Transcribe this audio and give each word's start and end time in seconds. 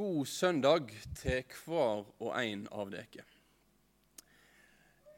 god 0.00 0.26
søndag 0.26 0.86
til 1.18 1.42
hver 1.64 2.06
og 2.24 2.30
en 2.40 2.62
av 2.72 2.88
dere. 2.88 3.24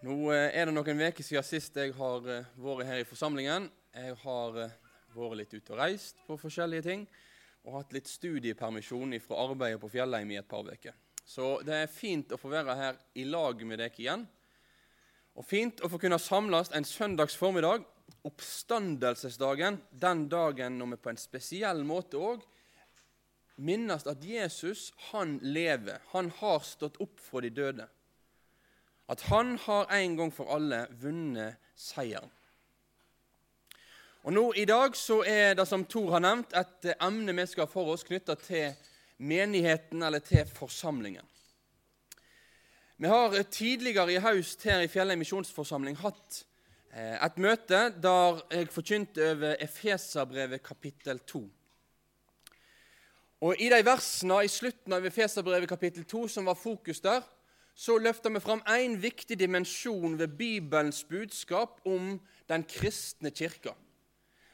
Nå 0.03 0.17
eh, 0.35 0.49
er 0.59 0.67
det 0.67 0.75
noen 0.75 1.03
uker 1.05 1.23
siden 1.23 1.47
sist 1.47 1.77
jeg 1.79 1.93
har 1.95 2.27
eh, 2.27 2.49
vært 2.59 2.89
her 2.89 3.03
i 3.05 3.07
forsamlingen. 3.07 3.69
Jeg 3.95 4.17
har 4.25 4.59
eh, 4.59 4.75
vært 5.15 5.39
litt 5.39 5.55
ute 5.55 5.77
og 5.77 5.79
reist 5.79 6.19
på 6.27 6.39
forskjellige 6.41 6.87
ting 6.89 7.07
og 7.63 7.77
hatt 7.77 7.95
litt 7.95 8.11
studiepermisjon 8.11 9.15
fra 9.23 9.45
arbeidet 9.45 9.79
på 9.85 9.93
Fjellheim 9.93 10.35
i 10.35 10.41
et 10.41 10.51
par 10.51 10.67
uker. 10.67 10.97
Så 11.23 11.61
det 11.63 11.79
er 11.85 11.95
fint 12.01 12.35
å 12.35 12.41
få 12.41 12.51
være 12.51 12.75
her 12.81 12.99
i 13.23 13.29
lag 13.31 13.63
med 13.63 13.79
dere 13.79 14.03
igjen. 14.03 14.27
Og 15.39 15.47
fint 15.47 15.79
å 15.79 15.93
få 15.93 16.03
kunne 16.03 16.19
samles 16.19 16.75
en 16.75 16.89
søndags 16.89 17.39
formiddag, 17.39 17.87
oppstandelsesdagen, 18.27 19.79
den 19.95 20.27
dagen 20.33 20.75
når 20.81 20.97
vi 20.97 21.05
på 21.07 21.15
en 21.15 21.23
spesiell 21.23 21.87
måte 21.87 22.19
òg 22.19 22.43
minnes 23.63 24.07
at 24.11 24.25
Jesus, 24.27 24.91
han 25.13 25.39
lever. 25.43 26.03
Han 26.13 26.31
har 26.41 26.61
stått 26.67 26.99
opp 27.03 27.21
fra 27.23 27.43
de 27.45 27.51
døde. 27.55 27.89
At 29.11 29.27
han 29.31 29.57
har 29.65 29.91
en 29.95 30.17
gang 30.19 30.33
for 30.35 30.51
alle 30.55 30.85
vunnet 31.03 31.61
seieren. 31.79 32.31
Og 34.23 34.31
nå 34.35 34.45
I 34.55 34.65
dag 34.71 34.95
så 34.95 35.23
er 35.27 35.57
det 35.59 35.67
som 35.67 35.83
Tor 35.91 36.13
har 36.15 36.23
nevnt, 36.23 36.55
et 36.55 36.93
emne 36.95 37.35
vi 37.35 37.47
skal 37.51 37.67
ha 37.67 37.71
for 37.71 37.91
oss 37.95 38.07
knytta 38.07 38.37
til 38.39 38.71
menigheten 39.23 40.03
eller 40.03 40.23
til 40.23 40.47
forsamlingen. 40.47 41.27
Vi 43.03 43.11
har 43.11 43.35
tidligere 43.51 44.15
i 44.15 44.21
høst 44.23 44.63
her 44.63 44.85
i 44.85 44.91
Fjellheim 44.91 45.19
misjonsforsamling 45.25 45.97
hatt 46.05 46.45
eh, 46.95 47.17
et 47.19 47.41
møte 47.43 47.81
der 47.99 48.45
jeg 48.53 48.71
forkynte 48.71 49.25
over 49.33 49.57
Efeserbrevet 49.65 50.63
kapittel 50.63 51.19
2. 51.27 51.43
Og 53.43 53.59
I 53.59 53.67
de 53.73 53.81
versene 53.83 54.37
i 54.47 54.51
slutten 54.51 54.95
av 54.95 55.07
Efeserbrevet 55.09 55.67
kapittel 55.67 56.05
2 56.07 56.29
som 56.31 56.47
var 56.47 56.55
fokus 56.55 57.01
der, 57.03 57.25
så 57.75 57.97
løfter 57.99 58.31
vi 58.31 58.43
fram 58.45 58.61
én 58.71 58.95
viktig 59.03 59.35
dimensjon 59.41 60.15
ved 60.19 60.37
Bibelens 60.39 61.03
budskap 61.05 61.81
om 61.89 62.21
den 62.49 62.65
kristne 62.65 63.33
kirka. 63.35 63.73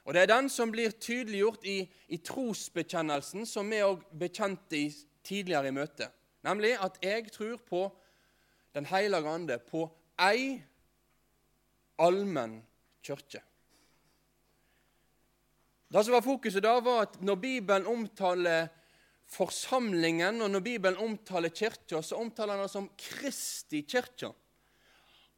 Og 0.05 0.15
Det 0.15 0.23
er 0.23 0.31
den 0.31 0.49
som 0.49 0.73
blir 0.73 0.91
tydeliggjort 0.91 1.67
i, 1.69 1.83
i 2.09 2.17
trosbekjennelsen, 2.17 3.45
som 3.47 3.69
vi 3.69 3.83
òg 3.85 4.07
bekjente 4.17 4.79
i, 4.79 4.87
tidligere 5.23 5.69
i 5.69 5.75
møtet. 5.77 6.15
Nemlig 6.49 6.73
at 6.81 6.97
jeg 7.03 7.29
tror 7.33 7.59
på 7.69 7.83
den 8.73 8.89
hellige 8.89 9.29
ande 9.29 9.59
på 9.59 9.85
ei 10.17 10.63
allmenn 11.99 12.63
kirke. 13.05 13.43
Det 15.93 16.05
som 16.05 16.17
var 16.17 16.25
fokuset 16.25 16.65
da, 16.65 16.79
var 16.81 17.05
at 17.05 17.21
når 17.21 17.35
Bibelen 17.35 17.87
omtaler 17.87 18.69
forsamlingen, 19.29 20.41
og 20.43 20.51
når 20.53 20.65
Bibelen 20.65 21.01
omtaler 21.05 21.53
kirka, 21.53 22.01
så 22.03 22.19
omtaler 22.21 22.57
han 22.57 22.65
det 22.65 22.73
som 22.73 22.89
Kristi 22.99 23.83
kirke. 23.89 24.33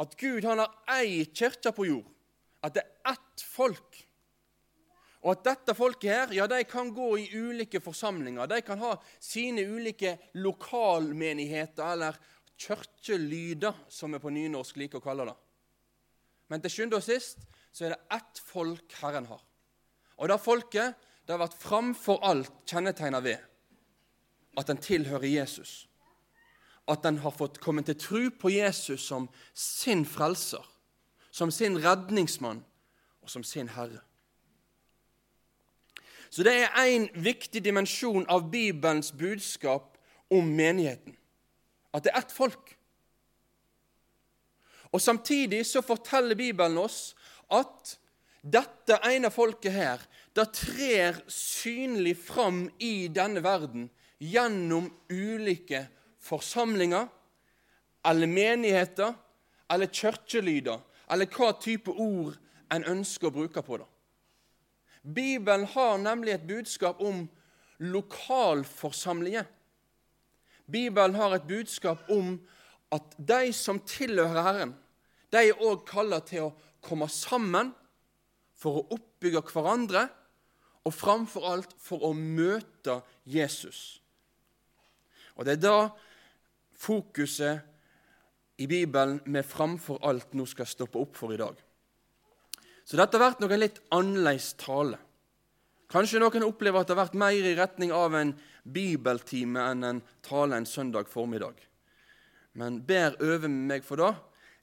At 0.01 0.15
Gud 0.21 0.47
han 0.47 0.63
har 0.63 1.01
ei 1.01 1.25
kirke 1.27 1.73
på 1.77 1.89
jord. 1.89 2.07
At 2.65 2.77
det 2.77 2.85
er 2.85 3.13
ett 3.15 3.45
folk. 3.45 3.99
Og 5.21 5.35
at 5.35 5.45
dette 5.45 5.75
folket 5.77 6.09
her, 6.09 6.33
ja, 6.33 6.47
de 6.49 6.63
kan 6.65 6.93
gå 6.97 7.11
i 7.21 7.27
ulike 7.37 7.83
forsamlinger. 7.85 8.49
De 8.49 8.61
kan 8.65 8.81
ha 8.81 8.95
sine 9.21 9.67
ulike 9.69 10.15
lokalmenigheter 10.41 11.93
eller 11.93 12.17
kirkelyder, 12.61 13.77
som 13.89 14.17
vi 14.17 14.21
på 14.23 14.33
nynorsk 14.33 14.81
liker 14.81 15.01
å 15.01 15.05
kalle 15.05 15.29
det. 15.29 15.37
Men 16.49 16.65
til 16.65 16.73
sjuende 16.73 16.99
og 17.01 17.05
sist 17.05 17.45
så 17.71 17.87
er 17.87 17.95
det 17.95 18.17
ett 18.17 18.41
folk 18.49 18.97
Herren 19.03 19.29
har. 19.29 19.43
Og 20.21 20.29
det 20.29 20.41
folket 20.43 21.07
det 21.27 21.37
har 21.37 21.45
vært 21.45 21.61
framfor 21.61 22.25
alt 22.27 22.65
kjennetegna 22.69 23.21
ved 23.25 23.50
at 24.59 24.67
den 24.67 24.81
tilhører 24.83 25.27
Jesus. 25.27 25.89
At 26.89 27.03
den 27.03 27.19
har 27.19 27.31
fått 27.31 27.61
komme 27.61 27.83
til 27.87 27.99
tro 27.99 28.23
på 28.41 28.51
Jesus 28.51 29.05
som 29.07 29.29
sin 29.55 30.05
frelser, 30.07 30.65
som 31.31 31.51
sin 31.51 31.79
redningsmann 31.79 32.65
og 33.23 33.31
som 33.31 33.45
sin 33.45 33.69
herre. 33.69 34.01
Så 36.31 36.43
det 36.47 36.55
er 36.63 36.85
en 36.87 37.09
viktig 37.15 37.63
dimensjon 37.65 38.27
av 38.31 38.51
Bibelens 38.51 39.11
budskap 39.13 39.97
om 40.31 40.47
menigheten 40.47 41.17
at 41.95 42.07
det 42.07 42.13
er 42.13 42.23
ett 42.23 42.35
folk. 42.35 42.77
Og 44.91 45.03
Samtidig 45.03 45.65
så 45.67 45.83
forteller 45.83 46.39
Bibelen 46.39 46.79
oss 46.79 47.15
at 47.51 47.97
dette 48.41 48.97
ene 49.07 49.31
folket 49.31 49.75
her, 49.75 50.03
det 50.35 50.49
trer 50.57 51.19
synlig 51.31 52.17
fram 52.19 52.69
i 52.79 53.09
denne 53.13 53.43
verden 53.45 53.89
gjennom 54.21 54.91
ulike 55.09 55.87
forsamlinger 56.21 57.09
eller 58.05 58.27
menigheter 58.27 59.15
eller 59.71 59.87
kirkelyder, 59.87 60.81
eller 61.11 61.31
hva 61.31 61.53
type 61.61 61.91
ord 61.91 62.37
en 62.71 62.87
ønsker 62.91 63.31
å 63.31 63.35
bruke 63.35 63.63
på 63.65 63.81
det. 63.81 63.89
Bibelen 65.01 65.67
har 65.73 65.99
nemlig 65.99 66.35
et 66.35 66.47
budskap 66.47 67.01
om 67.01 67.25
lokalforsamlinger. 67.81 69.47
Bibelen 70.71 71.17
har 71.17 71.35
et 71.35 71.49
budskap 71.49 72.11
om 72.13 72.37
at 72.93 73.15
de 73.17 73.53
som 73.57 73.81
tilhører 73.81 74.45
Herren, 74.45 74.75
de 75.31 75.47
er 75.47 75.63
òg 75.63 75.87
kalla 75.89 76.21
til 76.27 76.49
å 76.49 76.55
komme 76.85 77.09
sammen 77.11 77.73
for 78.59 78.81
å 78.81 78.87
oppbygge 78.97 79.43
hverandre, 79.53 80.09
og 80.85 80.97
framfor 80.97 81.45
alt 81.45 81.73
for 81.81 82.05
å 82.09 82.13
møte 82.17 83.01
Jesus. 83.29 84.00
Og 85.37 85.45
Det 85.45 85.53
er 85.53 85.63
da 85.63 85.91
fokuset 86.81 87.61
i 88.61 88.67
Bibelen 88.67 89.21
vi 89.25 89.43
framfor 89.43 90.01
alt 90.05 90.35
nå 90.37 90.47
skal 90.49 90.69
stoppe 90.69 91.01
opp 91.01 91.17
for 91.17 91.33
i 91.33 91.41
dag. 91.41 91.55
Så 92.85 92.99
dette 92.99 93.17
har 93.17 93.31
vært 93.31 93.43
noe 93.43 93.59
litt 93.61 93.79
annerledes 93.95 94.53
tale. 94.61 94.99
Kanskje 95.91 96.21
noen 96.23 96.47
opplever 96.47 96.83
at 96.83 96.89
det 96.91 96.95
har 96.95 97.05
vært 97.05 97.19
mer 97.19 97.35
i 97.35 97.57
retning 97.59 97.93
av 97.95 98.15
en 98.19 98.33
bibeltime 98.63 99.63
enn 99.73 99.87
en 99.87 100.03
tale 100.27 100.59
en 100.59 100.67
søndag 100.69 101.09
formiddag. 101.11 101.57
Men 102.59 102.81
ber 102.87 103.17
over 103.23 103.49
meg 103.51 103.87
for 103.87 104.03
det. 104.03 104.11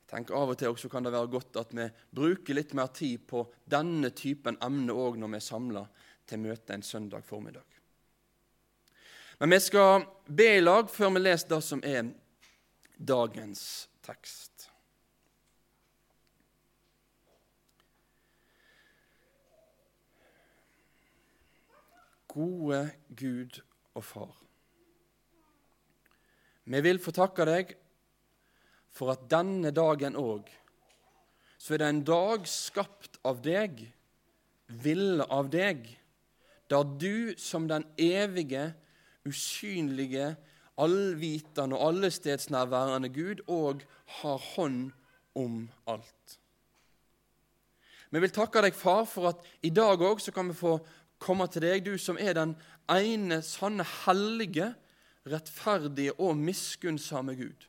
Tenker 0.08 0.38
Av 0.40 0.54
og 0.54 0.60
til 0.60 0.72
også 0.72 0.92
kan 0.92 1.04
det 1.04 1.12
være 1.12 1.32
godt 1.32 1.58
at 1.60 1.74
vi 1.76 1.88
bruker 2.16 2.56
litt 2.56 2.72
mer 2.78 2.94
tid 2.96 3.26
på 3.28 3.44
denne 3.68 4.14
typen 4.16 4.60
emne 4.64 4.96
òg 4.96 5.20
når 5.20 5.34
vi 5.34 5.40
er 5.42 5.48
samla 5.50 5.84
til 6.28 6.44
møte 6.44 6.76
en 6.76 6.86
søndag 6.86 7.26
formiddag. 7.28 7.77
Men 9.38 9.50
vi 9.50 9.60
skal 9.60 10.06
be 10.26 10.48
i 10.58 10.62
lag 10.64 10.90
før 10.90 11.12
vi 11.14 11.22
leser 11.22 11.52
det 11.52 11.60
som 11.66 11.82
er 11.86 12.08
dagens 12.98 13.62
tekst. 14.06 14.66
Gode 22.34 22.82
Gud 23.18 23.60
og 23.98 24.04
Far. 24.06 24.34
Vi 26.68 26.82
vil 26.84 27.00
få 27.02 27.14
takke 27.16 27.46
deg 27.48 27.76
for 28.94 29.14
at 29.14 29.30
denne 29.30 29.70
dagen 29.72 30.18
òg, 30.18 30.50
så 31.62 31.76
er 31.76 31.82
det 31.82 31.92
en 31.92 32.02
dag 32.10 32.50
skapt 32.50 33.22
av 33.26 33.40
deg, 33.46 33.86
ville 34.68 35.26
av 35.34 35.50
deg, 35.54 35.86
der 36.68 36.92
du 37.00 37.38
som 37.40 37.70
den 37.70 37.86
evige, 38.02 38.72
usynlige, 39.28 40.36
allvitende 40.78 41.78
og 41.78 41.88
allestedsnærværende 41.88 43.10
Gud 43.10 43.44
og 43.48 43.82
har 44.22 44.38
hånd 44.56 44.92
om 45.36 45.70
alt. 45.88 46.40
Vi 48.10 48.22
vil 48.24 48.32
takke 48.32 48.62
deg, 48.64 48.76
Far, 48.76 49.04
for 49.10 49.34
at 49.34 49.44
i 49.68 49.72
dag 49.74 50.00
òg 50.00 50.22
kan 50.32 50.48
vi 50.48 50.56
få 50.56 50.78
komme 51.20 51.48
til 51.52 51.66
deg, 51.66 51.84
du 51.86 51.98
som 52.00 52.20
er 52.20 52.38
den 52.38 52.56
ene 52.88 53.42
sanne 53.44 53.86
hellige, 54.06 54.72
rettferdige 55.28 56.16
og 56.24 56.38
miskunnsomme 56.40 57.36
Gud. 57.36 57.68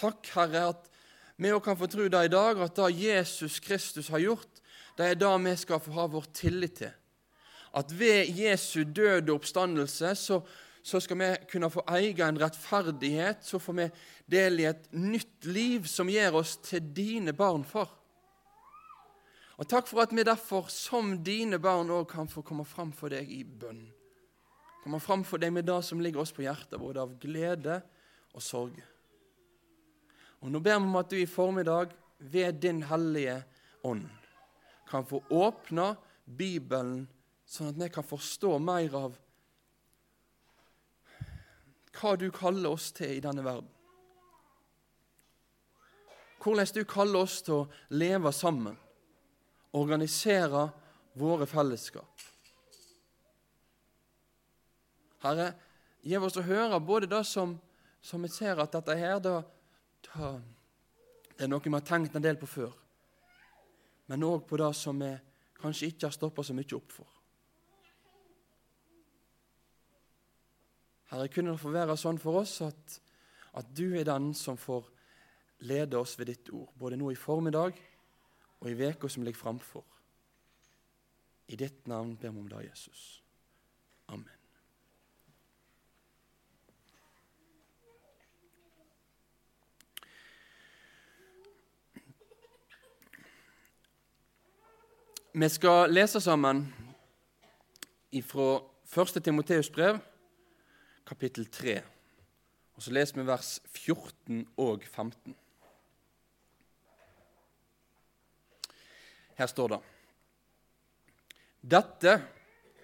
Takk, 0.00 0.26
Herre, 0.34 0.68
at 0.74 0.90
vi 1.40 1.52
òg 1.52 1.62
kan 1.64 1.78
få 1.80 1.88
tro 1.88 2.08
det 2.12 2.24
i 2.26 2.32
dag, 2.32 2.60
at 2.60 2.76
det 2.76 2.90
Jesus 3.00 3.60
Kristus 3.64 4.10
har 4.12 4.20
gjort, 4.20 4.60
det 4.98 5.06
er 5.06 5.16
det 5.16 5.36
vi 5.44 5.56
skal 5.56 5.80
få 5.80 5.94
ha 5.96 6.06
vår 6.12 6.26
tillit 6.36 6.76
til. 6.82 6.92
At 7.76 7.92
ved 7.94 8.32
Jesu 8.34 8.82
døde 8.84 9.32
oppstandelse 9.32 10.14
så, 10.18 10.40
så 10.82 11.00
skal 11.00 11.18
vi 11.20 11.30
kunne 11.52 11.70
få 11.70 11.84
eie 11.94 12.26
en 12.26 12.40
rettferdighet, 12.40 13.44
så 13.46 13.60
får 13.62 13.78
vi 13.78 13.88
del 14.30 14.60
i 14.60 14.68
et 14.70 14.90
nytt 14.96 15.46
liv 15.46 15.86
som 15.90 16.10
gjør 16.10 16.40
oss 16.42 16.56
til 16.64 16.82
dine 16.96 17.34
barn, 17.36 17.64
far. 17.64 17.92
Og 19.60 19.68
takk 19.68 19.90
for 19.90 20.00
at 20.00 20.12
vi 20.16 20.24
derfor 20.24 20.70
som 20.72 21.18
dine 21.20 21.58
barn 21.60 21.90
òg 21.92 22.06
kan 22.08 22.28
få 22.28 22.42
komme 22.46 22.64
fram 22.64 22.94
for 22.96 23.12
deg 23.12 23.28
i 23.28 23.42
bønn. 23.44 23.82
Komme 24.80 25.00
fram 25.04 25.20
for 25.28 25.42
deg 25.42 25.52
med 25.52 25.66
det 25.68 25.82
som 25.84 26.00
ligger 26.00 26.22
oss 26.22 26.32
på 26.32 26.46
hjertet, 26.46 26.78
både 26.80 27.02
av 27.02 27.12
glede 27.20 27.82
og 28.32 28.42
sorg. 28.42 28.78
Og 30.40 30.48
Nå 30.48 30.62
ber 30.64 30.78
vi 30.78 30.88
om 30.88 30.96
at 30.96 31.10
du 31.12 31.18
i 31.20 31.28
formiddag 31.28 31.92
ved 32.32 32.62
din 32.62 32.80
hellige 32.88 33.42
ånd 33.84 34.06
kan 34.88 35.04
få 35.06 35.20
åpne 35.28 35.92
Bibelen, 36.24 37.04
sånn 37.50 37.72
at 37.72 37.80
vi 37.80 37.90
kan 37.90 38.06
forstå 38.06 38.54
mer 38.62 38.94
av 38.94 39.18
hva 41.98 42.14
du 42.16 42.28
kaller 42.32 42.70
oss 42.70 42.90
til 42.94 43.16
i 43.16 43.22
denne 43.22 43.42
verden. 43.44 43.68
Hvordan 46.40 46.70
du 46.72 46.84
kaller 46.88 47.26
oss 47.26 47.40
til 47.44 47.58
å 47.58 47.68
leve 47.92 48.32
sammen, 48.32 48.78
organisere 49.76 50.70
våre 51.18 51.46
fellesskap. 51.50 52.22
Herre, 55.20 55.50
gi 56.00 56.16
oss 56.16 56.38
å 56.40 56.46
høre 56.46 56.80
både 56.80 57.10
det 57.10 57.24
som, 57.28 57.58
som 58.00 58.22
vi 58.24 58.30
ser 58.32 58.62
at 58.62 58.72
dette 58.72 58.96
her, 58.96 59.18
da, 59.20 59.42
da, 60.06 60.32
det 61.34 61.44
er 61.44 61.50
noe 61.50 61.66
vi 61.66 61.74
har 61.74 61.84
tenkt 61.84 62.16
en 62.16 62.24
del 62.24 62.40
på 62.40 62.48
før, 62.48 62.72
men 64.08 64.24
òg 64.24 64.46
på 64.48 64.56
det 64.62 64.72
som 64.78 65.02
vi 65.02 65.12
kanskje 65.60 65.90
ikke 65.90 66.08
har 66.08 66.16
stoppa 66.16 66.46
så 66.46 66.56
mye 66.56 66.78
opp 66.78 66.94
for. 66.94 67.19
Herre, 71.10 71.28
kunne 71.28 71.54
det 71.54 71.60
få 71.62 71.72
være 71.74 71.96
sånn 71.98 72.20
for 72.22 72.42
oss 72.44 72.60
at, 72.62 72.98
at 73.58 73.70
du 73.74 73.96
er 73.98 74.06
den 74.06 74.30
som 74.38 74.58
får 74.60 74.86
lede 75.66 75.98
oss 75.98 76.14
ved 76.18 76.30
ditt 76.30 76.50
ord, 76.54 76.70
både 76.78 76.98
nå 77.00 77.10
i 77.10 77.18
formiddag 77.18 77.80
og 78.60 78.68
i 78.70 78.76
veka 78.78 79.08
som 79.10 79.24
ligger 79.26 79.40
framfor. 79.40 79.84
I 81.50 81.58
ditt 81.58 81.88
navn 81.90 82.14
ber 82.16 82.30
vi 82.30 82.44
om 82.44 82.48
det, 82.48 82.68
Jesus. 82.68 83.22
Amen. 84.08 84.36
Vi 95.32 95.48
skal 95.48 95.90
lese 95.90 96.20
sammen 96.20 96.64
fra 98.26 98.46
1. 98.90 99.24
Timoteus 99.24 99.70
brev, 99.70 99.98
kapittel 101.10 101.48
3. 101.50 101.80
Og 102.78 102.82
Så 102.84 102.92
leser 102.94 103.18
vi 103.18 103.26
vers 103.26 103.58
14 103.66 104.44
og 104.62 104.84
15. 104.86 105.34
Her 109.40 109.50
står 109.50 109.72
det 109.74 109.80
Dette 111.74 112.14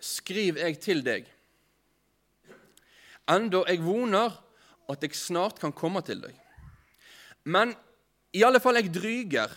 skriver 0.03 0.67
jeg 0.67 0.81
til 0.85 1.05
deg, 1.07 1.31
enda 3.31 3.63
jeg 3.71 3.81
voner 3.85 4.35
at 4.91 5.03
jeg 5.03 5.17
snart 5.17 5.63
kan 5.63 5.73
komme 5.73 6.03
til 6.05 6.21
deg. 6.27 6.35
Men 7.47 7.73
i 8.37 8.43
alle 8.45 8.61
fall 8.61 8.77
jeg 8.77 8.93
dryger, 8.93 9.55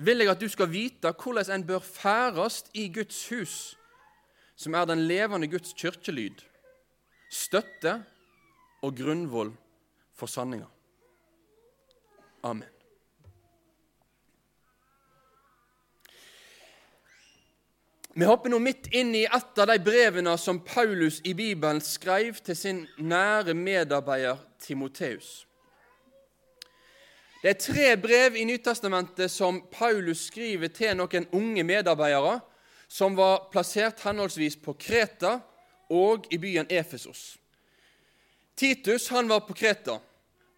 vil 0.00 0.24
jeg 0.24 0.32
at 0.32 0.40
du 0.40 0.48
skal 0.48 0.72
vite 0.72 1.12
hvordan 1.12 1.52
en 1.54 1.66
bør 1.68 1.84
færast 1.84 2.72
i 2.74 2.88
Guds 2.92 3.28
hus, 3.28 3.56
som 4.56 4.74
er 4.74 4.88
den 4.88 5.06
levende 5.06 5.48
Guds 5.48 5.76
kirkelyd, 5.76 6.49
støtte 7.30 7.94
og 8.82 8.96
grunnvoll 8.96 9.54
for 10.16 10.30
sanninga. 10.30 10.66
Amen. 12.42 12.68
Vi 18.10 18.26
hopper 18.26 18.50
nå 18.50 18.58
midt 18.58 18.88
inn 18.96 19.12
i 19.14 19.22
et 19.22 19.60
av 19.62 19.68
de 19.70 19.76
brevene 19.86 20.32
som 20.40 20.58
Paulus 20.66 21.20
i 21.22 21.30
Bibelen 21.38 21.78
skrev 21.84 22.40
til 22.42 22.56
sin 22.58 22.80
nære 22.98 23.54
medarbeider 23.54 24.40
Timoteus. 24.58 25.46
Det 27.40 27.54
er 27.54 27.60
tre 27.62 27.86
brev 27.96 28.34
i 28.36 28.44
Nytestamentet 28.44 29.30
som 29.32 29.62
Paulus 29.72 30.26
skriver 30.28 30.68
til 30.74 30.98
noen 30.98 31.28
unge 31.32 31.64
medarbeidere 31.64 32.40
som 32.90 33.14
var 33.16 33.46
plassert 33.52 34.02
henholdsvis 34.04 34.58
på 34.60 34.74
Kreta 34.74 35.38
og 35.90 36.26
i 36.30 36.38
byen 36.38 36.66
Efesos. 36.70 37.36
Titus 38.56 39.08
han 39.08 39.28
var 39.28 39.42
på 39.46 39.54
Kreta, 39.54 39.98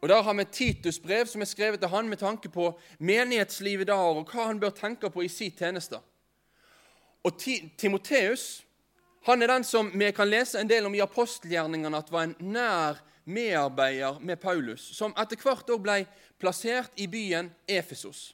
og 0.03 0.09
der 0.09 0.23
har 0.23 0.35
vi 0.35 0.45
Titus 0.45 0.99
brev 0.99 1.27
som 1.27 1.41
er 1.41 1.51
skrevet 1.51 1.81
til 1.81 1.89
han 1.89 2.09
med 2.09 2.19
tanke 2.19 2.49
på 2.49 2.73
menighetslivet 2.99 3.87
der 3.87 3.95
og 3.95 4.27
hva 4.27 4.49
han 4.51 4.61
bør 4.61 4.75
tenke 4.75 5.11
på 5.11 5.23
i 5.23 5.29
sin 5.29 5.55
tjeneste. 5.55 6.01
Og 7.23 7.39
Timoteus 7.79 8.65
han 9.23 9.43
er 9.43 9.47
den 9.47 9.65
som 9.65 9.91
vi 9.95 10.11
kan 10.11 10.29
lese 10.29 10.59
en 10.61 10.69
del 10.69 10.87
om 10.87 10.95
i 10.95 11.01
apostelgjerningene 11.01 11.99
at 11.99 12.11
var 12.11 12.27
en 12.27 12.37
nær 12.41 12.99
medarbeider 13.25 14.19
med 14.19 14.37
Paulus, 14.43 14.83
som 14.97 15.15
etter 15.15 15.39
hvert 15.39 15.71
òg 15.71 15.83
ble 15.85 15.99
plassert 16.43 16.91
i 16.99 17.07
byen 17.07 17.53
Efesos. 17.71 18.33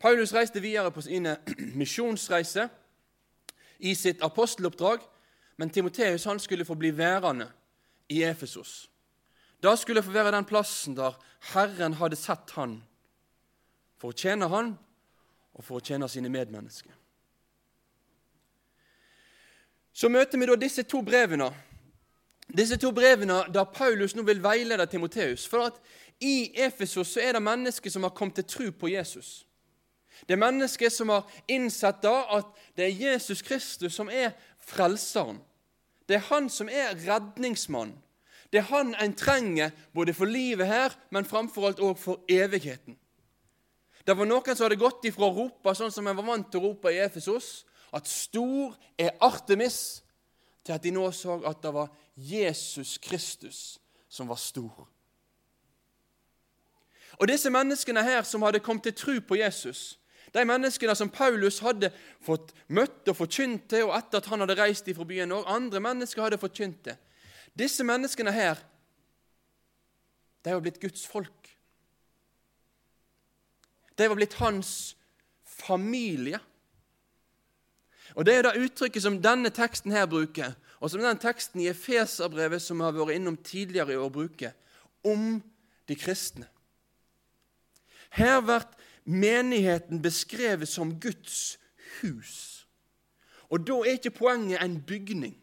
Paulus 0.00 0.32
reiste 0.32 0.62
videre 0.64 0.90
på 0.90 1.04
sine 1.04 1.36
misjonsreiser 1.80 2.70
i 3.78 3.92
sitt 3.94 4.24
aposteloppdrag, 4.24 5.04
men 5.60 5.70
Timoteus 5.70 6.26
skulle 6.42 6.64
få 6.64 6.74
bli 6.74 6.90
værende 6.90 7.50
i 8.08 8.22
Efesos. 8.24 8.90
Da 9.62 9.76
skulle 9.76 10.02
få 10.02 10.10
være 10.10 10.32
den 10.32 10.44
plassen 10.44 10.96
der 10.96 11.18
Herren 11.52 11.94
hadde 11.94 12.16
sett 12.16 12.54
han 12.56 12.78
for 14.00 14.08
å 14.08 14.16
tjene 14.16 14.48
han 14.48 14.70
og 15.52 15.64
for 15.66 15.76
å 15.76 15.84
tjene 15.84 16.08
sine 16.08 16.30
medmennesker. 16.32 16.94
Så 19.92 20.08
møter 20.08 20.40
vi 20.40 20.48
da 20.48 20.56
disse 20.56 20.86
to 20.88 21.02
brevene. 21.04 21.50
Disse 22.48 22.80
to 22.80 22.88
brevene 22.96 23.42
der 23.52 23.68
Paulus 23.68 24.16
nå 24.16 24.24
vil 24.24 24.40
veilede 24.40 24.88
Timoteus. 24.88 25.44
For 25.44 25.68
at 25.68 25.76
i 26.24 26.54
Efesos 26.56 27.12
så 27.12 27.20
er 27.20 27.36
det 27.36 27.44
mennesker 27.44 27.92
som 27.92 28.08
har 28.08 28.16
kommet 28.16 28.40
til 28.40 28.48
tro 28.48 28.70
på 28.72 28.94
Jesus. 28.94 29.44
Det 30.24 30.38
er 30.38 30.40
mennesker 30.40 30.88
som 30.88 31.12
har 31.12 31.28
innsett 31.52 32.00
da 32.00 32.16
at 32.38 32.48
det 32.80 32.88
er 32.88 32.98
Jesus 33.12 33.44
Kristus 33.44 34.00
som 34.00 34.08
er 34.08 34.32
frelseren. 34.64 35.44
Det 36.10 36.16
er 36.18 36.26
han 36.26 36.48
som 36.50 36.68
er 36.68 36.96
redningsmann. 36.98 37.92
Det 38.50 38.58
er 38.58 38.66
han 38.72 38.96
en 38.98 39.12
trenger 39.14 39.70
både 39.94 40.14
for 40.14 40.26
livet 40.26 40.66
her, 40.66 40.96
men 41.14 41.24
framfor 41.24 41.68
alt 41.68 41.78
òg 41.78 41.98
for 42.02 42.24
evigheten. 42.26 42.96
Det 44.02 44.16
var 44.18 44.26
noen 44.26 44.56
som 44.56 44.64
hadde 44.64 44.80
gått 44.80 45.06
ifra 45.06 45.28
å 45.28 45.36
rope 45.36 45.74
sånn 45.78 45.92
som 45.94 46.08
en 46.10 46.16
var 46.18 46.26
vant 46.26 46.48
til 46.50 46.58
å 46.58 46.72
rope 46.72 46.90
i 46.90 46.98
Efesos, 46.98 47.60
at 47.94 48.10
stor 48.10 48.74
er 48.98 49.14
Artemis, 49.22 50.02
til 50.66 50.74
at 50.74 50.82
de 50.82 50.90
nå 50.90 51.04
så 51.14 51.38
at 51.46 51.62
det 51.62 51.70
var 51.78 51.92
Jesus 52.18 52.96
Kristus 52.98 53.78
som 54.10 54.26
var 54.26 54.40
stor. 54.42 54.88
Og 57.22 57.28
disse 57.30 57.54
menneskene 57.54 58.02
her 58.02 58.26
som 58.26 58.42
hadde 58.42 58.64
kommet 58.64 58.88
til 58.88 58.98
tro 58.98 59.16
på 59.30 59.38
Jesus, 59.38 59.99
de 60.34 60.44
menneskene 60.46 60.94
som 60.94 61.10
Paulus 61.10 61.58
hadde 61.64 61.90
fått 62.22 62.52
møtt 62.70 63.08
og 63.10 63.18
forkynt 63.18 63.68
til, 63.72 63.88
og 63.88 63.96
etter 63.96 64.20
at 64.20 64.28
han 64.30 64.44
hadde 64.44 64.58
reist 64.60 64.88
ifra 64.90 65.06
byen, 65.08 65.32
og 65.34 65.48
andre 65.50 65.82
mennesker 65.82 66.22
hadde 66.22 66.38
forkynt 66.40 66.84
til. 66.86 66.98
Disse 67.58 67.84
menneskene 67.86 68.32
her, 68.34 68.60
de 70.44 70.54
var 70.54 70.62
blitt 70.64 70.80
Guds 70.80 71.02
folk. 71.06 71.50
De 73.98 74.08
var 74.08 74.16
blitt 74.16 74.38
hans 74.40 74.94
familie. 75.44 76.38
Og 78.14 78.26
Det 78.26 78.34
er 78.34 78.42
det 78.42 78.62
uttrykket 78.64 79.02
som 79.02 79.20
denne 79.22 79.50
teksten 79.54 79.92
her 79.92 80.06
bruker, 80.10 80.54
og 80.80 80.90
som 80.90 81.02
den 81.02 81.20
teksten 81.20 81.60
i 81.60 81.68
Efeserbrevet 81.70 82.62
som 82.62 82.80
har 82.80 82.94
vært 82.96 83.18
innom 83.18 83.36
tidligere 83.36 83.92
i 83.92 84.00
år, 84.00 84.08
bruker, 84.10 84.54
om 85.04 85.42
de 85.88 85.96
kristne. 85.96 86.48
Her 88.10 88.40
blir 88.42 88.64
menigheten 89.04 90.02
beskrevet 90.02 90.68
som 90.68 90.94
Guds 91.00 91.58
hus. 92.00 92.66
Og 93.50 93.66
da 93.66 93.80
er 93.82 93.98
ikke 93.98 94.14
poenget 94.14 94.62
en 94.62 94.78
bygning. 94.86 95.34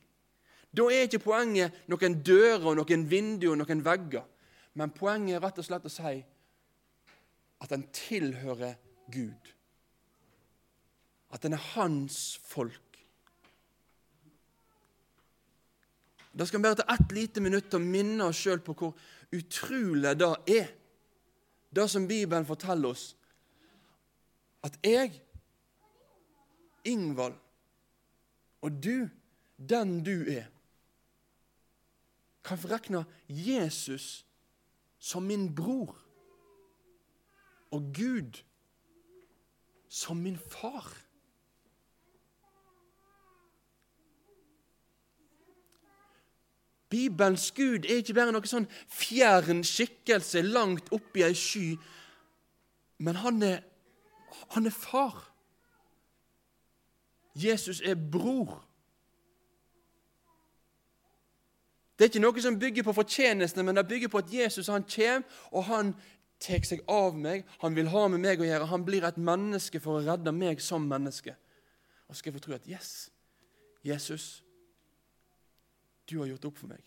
Da 0.78 0.88
er 0.92 1.08
ikke 1.08 1.24
poenget 1.26 1.76
noen 1.90 2.20
dører, 2.24 2.64
og 2.64 2.78
noen 2.80 3.06
vinduer 3.10 3.56
og 3.56 3.62
noen 3.64 3.84
vegger. 3.86 4.26
Men 4.78 4.94
poenget 4.96 5.38
er 5.38 5.44
rett 5.44 5.60
og 5.60 5.68
slett 5.68 5.88
å 5.88 5.92
si 5.92 6.18
at 7.58 7.72
den 7.74 7.88
tilhører 7.96 8.78
Gud. 9.12 9.54
At 11.34 11.44
den 11.44 11.58
er 11.58 11.64
hans 11.74 12.38
folk. 12.46 12.84
Da 16.38 16.46
skal 16.46 16.62
vi 16.62 16.68
bare 16.68 16.78
ta 16.78 16.94
ett 16.94 17.12
lite 17.12 17.42
minutt 17.42 17.72
til 17.72 17.82
å 17.82 17.88
minne 17.88 18.30
oss 18.30 18.38
sjøl 18.38 18.62
på 18.62 18.76
hvor 18.78 18.94
utrolig 19.34 20.14
det 20.20 20.34
er, 20.54 20.68
det 21.74 21.88
som 21.90 22.06
Bibelen 22.08 22.46
forteller 22.48 22.94
oss 22.94 23.17
at 24.68 24.80
jeg, 24.84 25.22
Ingvald, 26.84 27.36
og 28.62 28.84
du, 28.84 29.08
den 29.70 30.04
du 30.04 30.24
er, 30.28 30.48
kan 32.44 32.60
forrekne 32.60 33.06
Jesus 33.30 34.26
som 35.00 35.24
min 35.24 35.50
bror 35.56 35.96
og 37.72 37.92
Gud 37.96 38.44
som 39.90 40.18
min 40.18 40.38
far. 40.38 40.88
Bibelens 46.90 47.52
Gud 47.52 47.86
er 47.86 48.00
ikke 48.00 48.16
bare 48.16 48.32
noe 48.32 48.48
sånn 48.48 48.68
fjern 48.92 49.64
skikkelse 49.68 50.44
langt 50.46 50.92
oppi 50.96 51.26
ei 51.28 51.36
sky, 51.36 51.74
men 53.04 53.20
han 53.24 53.44
er 53.44 53.66
han 54.54 54.66
er 54.66 54.76
far. 54.76 55.34
Jesus 57.36 57.82
er 57.82 57.96
bror. 58.12 58.64
Det 61.98 62.06
er 62.06 62.10
ikke 62.12 62.22
noe 62.22 62.42
som 62.42 62.60
bygger 62.60 62.86
på 62.86 62.94
fortjenestene, 62.94 63.66
men 63.66 63.78
det 63.78 63.88
bygger 63.90 64.12
på 64.14 64.22
at 64.22 64.34
Jesus 64.34 64.70
han 64.70 64.86
kommer, 64.86 65.26
og 65.52 65.64
han 65.66 65.94
tar 66.40 66.66
seg 66.66 66.84
av 66.90 67.18
meg. 67.18 67.46
Han 67.64 67.76
vil 67.76 67.90
ha 67.90 68.08
med 68.14 68.22
meg 68.22 68.42
å 68.42 68.46
gjøre. 68.46 68.70
Han 68.70 68.86
blir 68.86 69.06
et 69.08 69.18
menneske 69.18 69.82
for 69.82 69.98
å 69.98 70.04
redde 70.06 70.34
meg 70.34 70.62
som 70.62 70.86
menneske. 70.86 71.34
Og 72.08 72.14
så 72.14 72.20
skal 72.20 72.32
jeg 72.32 72.38
få 72.38 72.44
tro 72.46 72.56
at 72.56 72.68
yes, 72.70 73.10
Jesus, 73.86 74.44
du 76.10 76.20
har 76.20 76.30
gjort 76.30 76.46
opp 76.52 76.62
for 76.62 76.70
meg. 76.72 76.84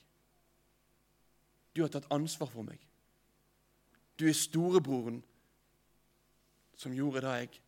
Du 1.74 1.82
har 1.82 1.90
tatt 1.92 2.08
ansvar 2.14 2.50
for 2.50 2.66
meg. 2.66 2.78
Du 4.18 4.26
er 4.28 4.36
storebroren 4.36 5.20
som 6.80 6.94
gjorde 6.96 7.20
det 7.20 7.36
jeg 7.36 7.60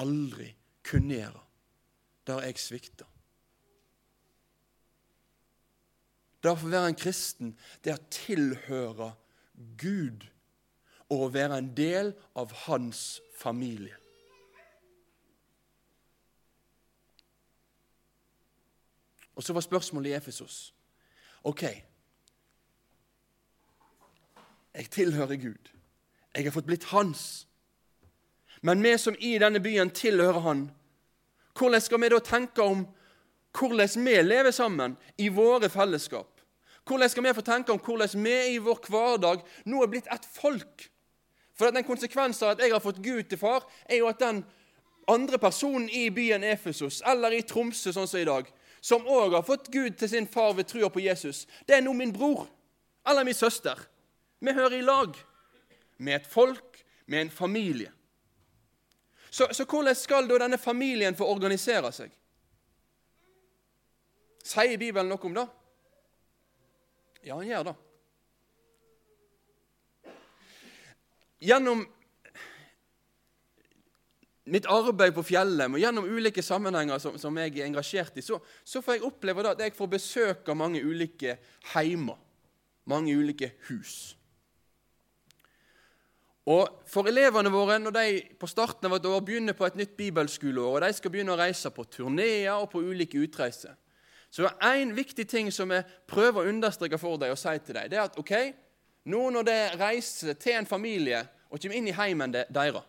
aldri 0.00 0.48
kunne 0.86 1.18
gjøre, 1.18 1.40
der 2.26 2.44
jeg 2.46 2.60
svikta. 2.62 3.06
Det 6.40 6.48
å 6.48 6.56
være 6.56 6.88
en 6.88 6.96
kristen, 6.96 7.52
det 7.84 7.92
å 7.92 8.04
tilhøre 8.08 9.10
Gud 9.76 10.24
og 11.10 11.26
å 11.26 11.32
være 11.34 11.58
en 11.60 11.68
del 11.76 12.14
av 12.38 12.54
hans 12.64 13.20
familie. 13.36 13.98
Og 19.36 19.44
så 19.44 19.52
var 19.56 19.64
spørsmålet 19.64 20.12
i 20.12 20.16
Efesos. 20.16 20.56
OK, 21.44 21.62
jeg 24.74 24.90
tilhører 24.90 25.36
Gud. 25.36 25.70
Jeg 26.34 26.44
har 26.44 26.52
fått 26.54 26.68
blitt 26.68 26.88
hans. 26.94 27.49
Men 28.60 28.82
vi 28.82 28.98
som 28.98 29.16
i 29.18 29.38
denne 29.38 29.60
byen 29.60 29.90
tilhører 29.90 30.40
Han, 30.40 30.70
hvordan 31.58 31.80
skal 31.80 32.00
vi 32.00 32.08
da 32.12 32.18
tenke 32.24 32.62
om 32.62 32.86
hvordan 33.58 34.04
vi 34.04 34.22
lever 34.22 34.50
sammen 34.50 34.96
i 35.18 35.28
våre 35.28 35.68
fellesskap? 35.68 36.40
Hvordan 36.86 37.08
skal 37.08 37.24
vi 37.24 37.34
få 37.34 37.44
tenke 37.44 37.72
om 37.72 37.80
hvordan 37.80 38.24
vi 38.24 38.36
i 38.54 38.58
vår 38.58 38.86
hverdag 38.88 39.42
nå 39.64 39.82
er 39.82 39.90
blitt 39.90 40.08
et 40.10 40.26
folk? 40.34 40.88
For 41.54 41.68
at 41.68 41.74
konsekvensen 41.74 41.86
konsekvens 41.86 42.42
av 42.42 42.54
at 42.54 42.62
jeg 42.64 42.72
har 42.72 42.80
fått 42.80 43.02
Gud 43.04 43.28
til 43.28 43.38
far, 43.38 43.66
er 43.84 44.00
jo 44.00 44.08
at 44.08 44.20
den 44.20 44.44
andre 45.08 45.38
personen 45.38 45.90
i 45.90 46.08
byen 46.10 46.44
Efesos, 46.44 47.02
eller 47.06 47.34
i 47.36 47.42
Tromsø 47.42 47.92
sånn 47.92 48.08
som 48.08 48.20
i 48.20 48.24
dag, 48.24 48.48
som 48.80 49.04
òg 49.04 49.34
har 49.36 49.44
fått 49.44 49.68
Gud 49.68 49.98
til 50.00 50.08
sin 50.08 50.26
far 50.26 50.54
ved 50.56 50.70
trua 50.70 50.88
på 50.88 51.02
Jesus, 51.04 51.46
det 51.68 51.76
er 51.76 51.84
nå 51.84 51.92
min 51.92 52.12
bror 52.12 52.46
eller 53.06 53.24
min 53.24 53.36
søster. 53.36 53.76
Vi 54.40 54.52
hører 54.56 54.78
i 54.78 54.86
lag 54.86 55.16
med 55.98 56.20
et 56.20 56.26
folk, 56.26 56.80
med 57.06 57.26
en 57.26 57.30
familie. 57.30 57.92
Så, 59.30 59.46
så 59.54 59.64
hvordan 59.64 59.94
skal 59.94 60.28
da 60.28 60.40
denne 60.42 60.58
familien 60.58 61.16
få 61.16 61.28
organisere 61.30 61.92
seg? 61.94 62.10
Sier 64.42 64.80
Bibelen 64.80 65.10
noe 65.12 65.28
om 65.28 65.36
det? 65.36 65.46
Ja, 67.22 67.36
han 67.36 67.46
gjør 67.46 67.70
det. 67.70 67.76
Gjennom 71.40 71.86
mitt 74.50 74.66
arbeid 74.66 75.14
på 75.14 75.24
fjellet 75.24 75.70
og 75.70 75.80
gjennom 75.80 76.08
ulike 76.10 76.42
sammenhenger 76.42 77.00
som, 77.00 77.16
som 77.20 77.36
jeg 77.38 77.54
er 77.54 77.68
engasjert 77.68 78.16
i, 78.18 78.24
så, 78.24 78.40
så, 78.64 78.82
får 78.82 78.98
jeg 78.98 79.06
oppleve 79.06 79.44
at 79.46 79.62
jeg 79.62 79.76
får 79.76 79.92
besøk 79.94 80.50
av 80.50 80.58
mange 80.58 80.82
ulike 80.82 81.36
heimer, 81.74 82.18
mange 82.90 83.14
ulike 83.14 83.52
hus. 83.68 84.16
Og 86.48 86.80
For 86.88 87.06
elevene 87.06 87.52
våre 87.52 87.76
når 87.78 87.94
de 87.94 88.06
på 88.40 88.48
starten 88.48 88.88
av 88.88 88.96
et 88.96 89.06
år 89.06 89.20
begynner 89.24 89.54
på 89.56 89.66
et 89.66 89.76
nytt 89.76 89.92
bibelskoleår, 89.96 90.78
og 90.78 90.80
de 90.82 90.92
skal 90.96 91.12
begynne 91.12 91.34
å 91.34 91.38
reise 91.38 91.70
på 91.70 91.84
turneer 91.84 92.54
og 92.56 92.70
på 92.72 92.80
ulike 92.80 93.20
utreiser, 93.20 93.76
så 94.30 94.46
er 94.46 94.80
én 94.80 94.94
viktig 94.94 95.26
ting 95.28 95.50
som 95.52 95.70
jeg 95.74 95.84
prøver 96.08 96.44
å 96.44 96.52
understreke 96.52 96.98
for 96.98 97.18
deg 97.18 97.34
og 97.34 97.38
si 97.38 97.52
til 97.66 97.76
deg, 97.76 97.90
det 97.90 97.98
er 97.98 98.06
at 98.06 98.18
ok, 98.18 98.32
nå 99.10 99.22
når 99.34 99.46
de 99.48 99.58
reiser 99.80 100.38
til 100.38 100.58
en 100.60 100.68
familie 100.70 101.24
og 101.50 101.58
kommer 101.58 101.76
inn 101.76 101.88
i 101.90 101.96
heimen 101.96 102.32
deres, 102.32 102.86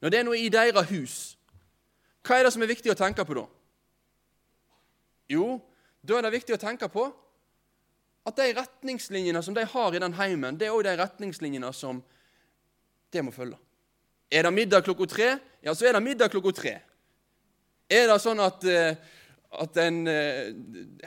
når 0.00 0.12
det 0.12 0.18
er 0.18 0.28
noe 0.28 0.38
i 0.38 0.52
deres 0.52 0.92
hus, 0.92 1.16
hva 2.24 2.38
er 2.38 2.46
det 2.46 2.52
som 2.52 2.62
er 2.62 2.70
viktig 2.70 2.92
å 2.92 2.98
tenke 2.98 3.24
på 3.24 3.36
da? 3.36 3.46
Jo, 5.32 5.56
da 6.04 6.18
er 6.18 6.26
det 6.26 6.36
viktig 6.36 6.56
å 6.56 6.60
tenke 6.60 6.88
på 6.92 7.06
at 8.28 8.36
de 8.36 8.52
retningslinjene 8.56 9.40
som 9.42 9.56
de 9.56 9.64
har 9.64 9.96
i 9.96 10.02
den 10.02 10.16
heimen, 10.18 10.58
det 10.60 10.68
er 10.68 10.76
òg 10.76 10.84
de 10.84 10.96
retningslinjene 11.00 11.72
som 11.76 12.02
det 13.12 13.24
må 13.24 13.34
følge. 13.34 13.58
Er 14.30 14.46
det 14.46 14.54
middag 14.54 14.84
klokka 14.86 15.08
tre, 15.10 15.30
ja, 15.64 15.74
så 15.74 15.88
er 15.88 15.96
det 15.96 16.02
middag 16.04 16.30
klokka 16.30 16.52
tre. 16.54 16.74
Er 17.90 18.06
det 18.06 18.20
sånn 18.22 18.40
at, 18.42 18.64
eh, 18.64 18.94
at 19.60 19.80
en 19.82 20.04
eh, 20.06 20.52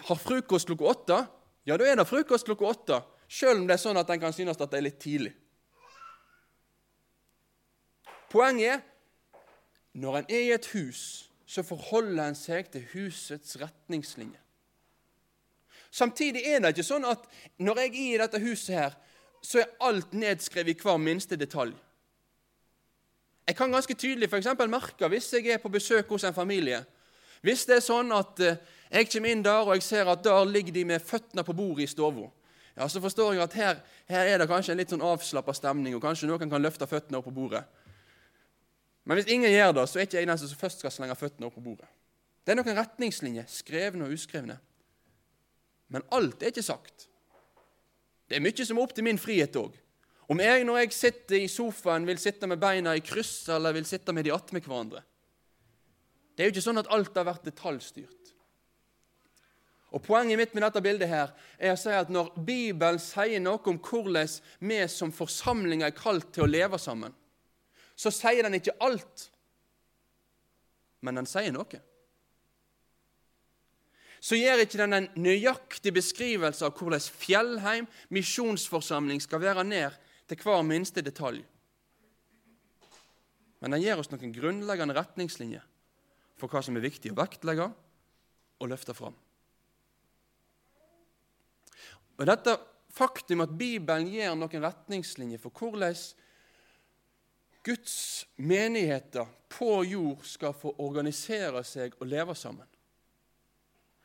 har 0.10 0.19
frokost 0.19 0.67
klokka 0.67 0.89
åtte, 0.91 1.19
ja, 1.63 1.77
da 1.79 1.88
er 1.88 1.95
det 2.00 2.07
frokost 2.10 2.48
klokka 2.50 2.67
åtte. 2.74 3.00
Selv 3.31 3.62
om 3.62 3.67
det 3.67 3.77
er 3.77 3.81
sånn 3.86 3.98
at 3.98 4.10
en 4.12 4.19
kan 4.19 4.36
synes 4.36 4.60
at 4.60 4.69
det 4.69 4.81
er 4.81 4.88
litt 4.89 5.00
tidlig. 5.00 5.31
Poenget 8.33 8.81
er 8.81 8.81
når 9.93 10.17
en 10.17 10.29
er 10.29 10.48
i 10.48 10.53
et 10.55 10.67
hus, 10.74 11.29
så 11.45 11.62
forholder 11.63 12.25
en 12.25 12.38
seg 12.38 12.72
til 12.74 12.86
husets 12.93 13.60
retningslinjer. 13.62 14.41
Samtidig 15.93 16.41
er 16.50 16.63
det 16.63 16.74
ikke 16.74 16.86
sånn 16.88 17.05
at 17.05 17.27
når 17.62 17.83
jeg 17.83 17.91
er 17.93 18.00
i 18.01 18.22
dette 18.24 18.41
huset, 18.41 18.74
her, 18.74 18.95
så 19.45 19.62
er 19.62 19.75
alt 19.86 20.15
nedskrevet 20.17 20.74
i 20.74 20.81
hver 20.81 20.98
minste 20.98 21.38
detalj. 21.38 21.75
Jeg 23.47 23.55
kan 23.55 23.71
ganske 23.71 23.93
tydelig 23.93 24.29
eksempel, 24.33 24.69
merke 24.71 25.07
hvis 25.12 25.33
jeg 25.33 25.50
er 25.51 25.59
på 25.59 25.71
besøk 25.71 26.09
hos 26.09 26.23
en 26.23 26.33
familie 26.33 26.85
Hvis 27.43 27.65
det 27.67 27.75
er 27.75 27.83
sånn 27.83 28.12
at 28.15 28.39
eh, 28.39 28.59
jeg 28.93 29.09
kommer 29.12 29.33
inn 29.33 29.43
der 29.43 29.65
og 29.65 29.73
jeg 29.75 29.83
ser 29.83 30.07
at 30.07 30.23
der 30.23 30.45
ligger 30.45 30.73
de 30.73 30.85
med 30.85 31.01
føttene 31.01 31.43
på 31.43 31.53
bordet 31.53 31.83
i 31.83 31.91
stua, 31.91 32.29
ja, 32.77 32.88
så 32.88 33.01
forstår 33.01 33.33
jeg 33.33 33.43
at 33.43 33.53
her, 33.53 33.79
her 34.09 34.29
er 34.29 34.38
det 34.41 34.47
kanskje 34.47 34.73
en 34.73 34.79
litt 34.79 34.93
sånn 34.93 35.03
avslappa 35.03 35.53
stemning, 35.53 35.95
og 35.97 36.01
kanskje 36.01 36.29
noen 36.29 36.50
kan 36.50 36.62
løfte 36.62 36.88
føttene 36.88 37.19
opp 37.19 37.27
på 37.27 37.33
bordet. 37.35 37.63
Men 39.03 39.19
hvis 39.19 39.29
ingen 39.33 39.51
gjør 39.51 39.75
det, 39.77 39.88
så 39.89 40.00
er 40.00 40.07
ikke 40.07 40.21
jeg 40.21 40.29
den 40.29 40.39
som 40.39 40.62
først 40.62 40.81
skal 40.81 40.93
slenge 40.93 41.17
føttene 41.19 41.50
opp 41.50 41.57
på 41.57 41.65
bordet. 41.65 41.89
Det 42.43 42.53
er 42.53 42.59
noen 42.59 42.77
retningslinjer, 42.77 43.50
skrevne 43.51 44.07
og 44.07 44.15
uskrevne. 44.15 44.57
Men 45.93 46.05
alt 46.15 46.41
er 46.41 46.53
ikke 46.53 46.65
sagt. 46.65 47.07
Det 48.29 48.39
er 48.39 48.43
mye 48.43 48.65
som 48.65 48.79
er 48.79 48.85
opp 48.88 48.95
til 48.95 49.05
min 49.05 49.21
frihet 49.21 49.57
òg. 49.59 49.75
Om 50.32 50.39
jeg 50.39 50.63
når 50.63 50.84
jeg 50.84 50.96
sitter 50.96 51.42
i 51.42 51.50
sofaen, 51.51 52.08
vil 52.08 52.20
sitte 52.22 52.48
med 52.48 52.62
beina 52.62 52.96
i 52.96 53.03
kryss 53.03 53.50
eller 53.51 53.75
vil 53.75 53.88
sitte 53.88 54.15
med 54.15 54.25
de 54.27 54.34
attmed 54.36 54.63
hverandre. 54.63 55.03
Det 56.34 56.44
er 56.44 56.50
jo 56.50 56.56
ikke 56.56 56.65
sånn 56.65 56.82
at 56.82 56.92
alt 56.94 57.18
har 57.20 57.27
vært 57.27 57.50
detaljstyrt. 57.50 58.24
Og 59.94 60.01
Poenget 60.01 60.39
mitt 60.39 60.56
med 60.56 60.63
dette 60.65 60.82
bildet 60.82 61.10
her 61.12 61.34
er 61.60 61.75
å 61.75 61.77
si 61.77 61.92
at 61.94 62.10
når 62.10 62.32
Bibelen 62.48 62.98
sier 63.01 63.42
noe 63.44 63.62
om 63.70 63.77
hvordan 63.77 64.32
vi 64.65 64.80
som 64.89 65.13
forsamling 65.13 65.84
er 65.86 65.94
kalt 65.94 66.32
til 66.34 66.48
å 66.48 66.50
leve 66.50 66.80
sammen, 66.82 67.13
så 67.94 68.10
sier 68.10 68.42
den 68.42 68.58
ikke 68.58 68.74
alt, 68.82 69.27
men 71.06 71.20
den 71.20 71.30
sier 71.30 71.53
noe. 71.53 71.82
Så 74.24 74.39
gir 74.39 74.63
ikke 74.63 74.80
den 74.80 74.98
en 74.98 75.10
nøyaktig 75.20 75.92
beskrivelse 75.94 76.65
av 76.65 76.74
hvordan 76.80 77.03
Fjellheim 77.03 77.89
misjonsforsamling 78.15 79.22
skal 79.22 79.44
være 79.44 79.65
ned 79.68 80.02
til 80.27 80.39
hver 80.44 80.63
minste 80.65 81.03
detalj. 81.06 81.44
Men 83.63 83.75
den 83.75 83.84
gir 83.84 84.00
oss 84.00 84.12
noen 84.12 84.34
grunnleggende 84.36 84.96
retningslinjer 84.98 85.63
for 86.39 86.51
hva 86.51 86.63
som 86.65 86.75
er 86.75 86.84
viktig 86.84 87.13
å 87.13 87.20
vektlegge 87.20 87.70
og 88.60 88.70
løfte 88.72 88.96
fram. 88.98 89.15
Og 92.20 92.27
Dette 92.30 92.58
faktum 92.94 93.42
at 93.46 93.56
Bibelen 93.58 94.10
gir 94.12 94.36
noen 94.38 94.68
retningslinjer 94.68 95.42
for 95.42 95.56
hvordan 95.56 95.96
Guds 97.63 98.25
menigheter 98.36 99.30
på 99.48 99.84
jord 99.88 100.25
skal 100.27 100.56
få 100.58 100.74
organisere 100.84 101.63
seg 101.63 101.96
og 102.01 102.10
leve 102.12 102.36
sammen. 102.36 102.68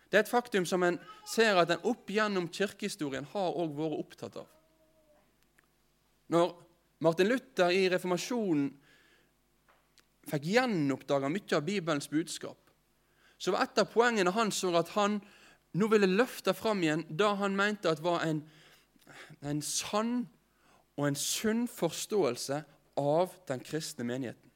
Det 0.08 0.20
er 0.20 0.24
et 0.24 0.30
faktum 0.30 0.64
som 0.64 0.84
en 0.86 0.96
ser 1.28 1.58
at 1.60 1.74
en 1.74 1.88
opp 1.90 2.08
gjennom 2.08 2.46
kirkehistorien 2.48 3.26
har 3.34 3.50
også 3.50 3.76
vært 3.80 3.98
opptatt 3.98 4.38
av. 4.40 4.46
Når 6.28 6.54
Martin 7.04 7.30
Luther 7.30 7.72
i 7.72 7.86
reformasjonen 7.92 8.68
fikk 10.28 10.48
gjenoppdaga 10.50 11.30
mye 11.32 11.56
av 11.56 11.64
Bibelens 11.64 12.10
budskap, 12.12 12.58
så 13.38 13.54
var 13.54 13.64
et 13.64 13.80
av 13.80 13.88
poengene 13.92 14.34
hans 14.34 14.60
at 14.66 14.90
han 14.96 15.20
nå 15.78 15.88
ville 15.92 16.08
løfte 16.10 16.54
fram 16.56 16.82
igjen 16.82 17.04
det 17.08 17.28
han 17.38 17.56
mente 17.56 17.90
at 17.90 18.02
var 18.02 18.24
en, 18.26 18.42
en 19.40 19.62
sann 19.62 20.26
og 20.98 21.06
en 21.06 21.18
sunn 21.18 21.66
forståelse 21.70 22.60
av 22.98 23.34
den 23.48 23.62
kristne 23.62 24.04
menigheten. 24.04 24.50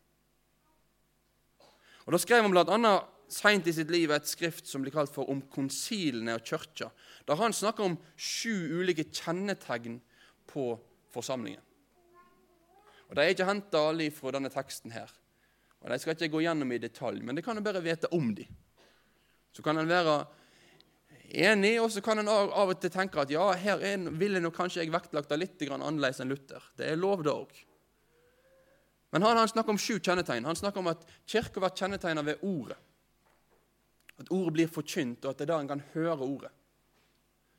Og 2.02 2.12
Da 2.12 2.18
skrev 2.18 2.42
han 2.42 2.50
bl.a. 2.50 2.94
seint 3.30 3.68
i 3.70 3.74
sitt 3.74 3.90
liv 3.94 4.10
et 4.10 4.26
skrift 4.28 4.66
som 4.66 4.82
blir 4.82 4.92
kalt 4.92 5.12
for 5.14 5.24
'Om 5.30 5.42
konsilene 5.48 6.34
og 6.34 6.42
kirka', 6.42 6.90
der 7.26 7.36
han 7.36 7.52
snakker 7.52 7.84
om 7.84 7.98
sju 8.16 8.82
ulike 8.82 9.04
kjennetegn 9.04 10.00
på 10.46 10.80
forsamlingen. 11.12 11.62
Og 13.08 13.16
De 13.16 13.24
er 13.24 13.34
ikke 13.34 13.48
henta 13.48 13.80
alle 13.90 14.08
fra 14.14 14.32
denne 14.32 14.50
teksten 14.52 14.94
her. 14.94 15.10
Og 15.82 15.90
De 15.90 15.98
skal 16.00 16.14
ikke 16.16 16.32
gå 16.32 16.44
gjennom 16.46 16.70
i 16.72 16.80
detalj, 16.80 17.20
men 17.22 17.36
det 17.36 17.44
kan 17.44 17.58
en 17.58 17.64
bare 17.64 17.82
vite 17.84 18.08
om 18.14 18.30
dem. 18.34 18.48
Så 19.52 19.62
kan 19.62 19.76
en 19.76 19.88
være 19.88 20.22
enig, 21.28 21.74
og 21.80 21.90
så 21.92 22.00
kan 22.04 22.22
en 22.22 22.30
av 22.30 22.70
og 22.70 22.78
til 22.80 22.92
tenke 22.92 23.20
at 23.20 23.30
ja, 23.32 23.50
her 23.58 23.82
er, 23.84 24.06
ville 24.16 24.40
nok 24.40 24.56
kanskje 24.56 24.80
jeg 24.80 24.92
vektlagt 24.92 25.28
det 25.28 25.40
litt 25.40 25.66
annerledes 25.68 26.22
enn 26.22 26.32
Luther. 26.32 26.64
Det 26.76 26.88
er 26.88 26.96
lov, 26.96 27.24
det 27.24 27.34
òg. 27.34 27.52
Men 29.12 29.26
han, 29.26 29.36
han 29.36 29.48
snakker 29.48 29.74
om 29.74 29.80
sju 29.80 29.98
kjennetegn. 30.00 30.46
Han 30.48 30.56
snakker 30.56 30.80
om 30.80 30.88
at 30.88 31.04
kirka 31.28 31.60
blir 31.60 31.74
kjennetegna 31.76 32.24
ved 32.24 32.40
ordet. 32.48 32.78
At 34.20 34.30
ordet 34.32 34.54
blir 34.56 34.72
forkynt, 34.72 35.24
og 35.24 35.34
at 35.34 35.40
det 35.40 35.44
er 35.44 35.52
da 35.52 35.60
en 35.60 35.68
kan 35.68 35.84
høre 35.92 36.24
ordet. 36.24 36.52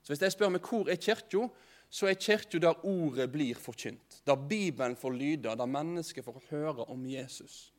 Så 0.02 0.12
Hvis 0.12 0.26
jeg 0.26 0.34
spør 0.34 0.50
meg 0.56 0.66
hvor 0.66 0.90
er 0.90 0.98
kirka, 0.98 1.46
så 1.94 2.10
er 2.10 2.18
kirka 2.18 2.58
der 2.58 2.86
ordet 2.90 3.28
blir 3.30 3.58
forkynt. 3.60 4.24
Der 4.26 4.36
Bibelen 4.36 4.96
får 4.98 5.14
lyde, 5.14 5.54
der 5.54 5.70
mennesket 5.70 6.26
får 6.26 6.42
høre 6.50 6.88
om 6.90 7.06
Jesus. 7.06 7.70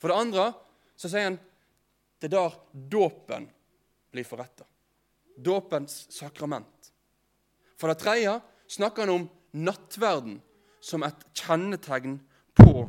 For 0.00 0.08
det 0.08 0.16
andre 0.16 0.46
så 0.96 1.10
sier 1.10 1.28
han 1.28 1.36
det 2.22 2.30
er 2.30 2.38
der 2.38 2.56
dåpen 2.72 3.50
blir 4.14 4.24
forretta. 4.24 4.64
Dåpens 5.36 6.06
sakrament. 6.14 6.92
For 7.76 7.90
det 7.90 8.00
tredje 8.00 8.38
snakker 8.70 9.04
han 9.04 9.12
om 9.12 9.28
nattverden 9.52 10.38
som 10.80 11.04
et 11.04 11.24
kjennetegn 11.36 12.16
på, 12.56 12.86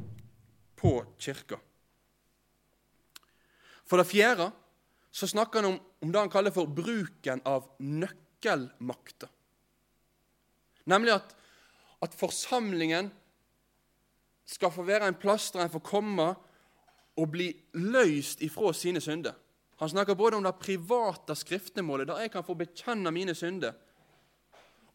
på 0.79 0.93
kirka. 1.19 1.59
For 3.83 3.99
det 3.99 4.07
fjerde 4.07 4.53
så 5.11 5.27
snakker 5.27 5.65
han 5.65 5.73
om, 5.73 5.79
om 5.99 6.11
det 6.13 6.21
han 6.21 6.31
kaller 6.31 6.55
for 6.55 6.69
bruken 6.69 7.43
av 7.43 7.67
nøkkelmakter. 7.83 9.34
Nemlig 10.85 11.15
at, 11.15 11.35
at 12.01 12.13
forsamlingen 12.13 13.11
skal 14.45 14.71
få 14.71 14.85
være 14.85 15.07
en 15.09 15.17
plass 15.17 15.51
der 15.51 15.65
en 15.65 15.73
får 15.73 15.83
komme 15.85 16.27
og 17.15 17.31
bli 17.31 17.49
løst 17.73 18.41
ifra 18.45 18.73
sine 18.73 19.01
synder. 19.01 19.33
Han 19.79 19.89
snakker 19.89 20.15
både 20.15 20.37
om 20.37 20.43
det 20.43 20.55
private 20.55 21.35
skriftemålet, 21.35 22.07
der 22.07 22.19
jeg 22.19 22.31
kan 22.31 22.43
få 22.43 22.53
bekjenne 22.53 23.11
mine 23.11 23.35
synder, 23.35 23.73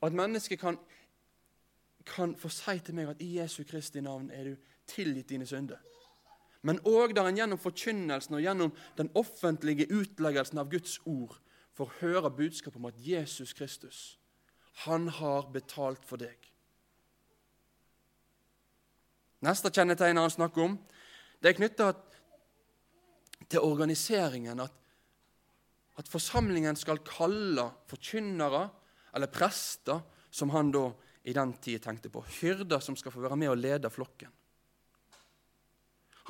og 0.00 0.06
at 0.06 0.12
mennesket 0.12 0.60
kan, 0.60 0.78
kan 2.06 2.36
få 2.36 2.48
si 2.48 2.78
til 2.84 2.96
meg 2.96 3.10
at 3.12 3.20
i 3.20 3.34
Jesu 3.36 3.64
Kristi 3.68 4.00
navn 4.00 4.30
er 4.32 4.44
du 4.44 4.54
tilgitt 4.88 5.28
dine 5.28 5.46
synder. 5.46 5.76
Men 6.62 6.80
òg 6.84 7.14
der 7.16 7.28
en 7.28 7.36
gjennom 7.36 7.60
forkynnelsen 7.60 8.36
og 8.36 8.42
gjennom 8.44 8.72
den 8.96 9.10
offentlige 9.16 9.88
utleggelsen 9.92 10.60
av 10.60 10.70
Guds 10.72 10.98
ord 11.04 11.38
får 11.76 11.92
høre 12.00 12.30
budskapet 12.30 12.80
om 12.80 12.88
at 12.88 12.98
Jesus 13.00 13.52
Kristus, 13.56 14.19
han 14.86 15.08
har 15.08 15.50
betalt 15.52 16.04
for 16.06 16.20
deg. 16.20 16.36
Neste 19.44 19.72
kjennetegn 19.72 20.20
han 20.20 20.32
snakker 20.32 20.66
om, 20.66 20.76
det 21.40 21.50
er 21.50 21.56
knytta 21.56 21.92
til 23.50 23.64
organiseringen 23.64 24.60
at, 24.60 24.74
at 25.96 26.08
forsamlingen 26.08 26.76
skal 26.76 27.00
kalle 27.06 27.70
forkynnere 27.90 28.66
eller 29.16 29.32
prester, 29.32 30.02
som 30.30 30.52
han 30.54 30.70
da 30.70 30.90
i 31.26 31.32
den 31.34 31.54
tid 31.58 31.82
tenkte 31.82 32.12
på, 32.12 32.22
hyrder 32.40 32.80
som 32.84 32.96
skal 32.96 33.12
få 33.12 33.24
være 33.24 33.38
med 33.40 33.50
og 33.50 33.58
lede 33.58 33.90
flokken. 33.90 34.30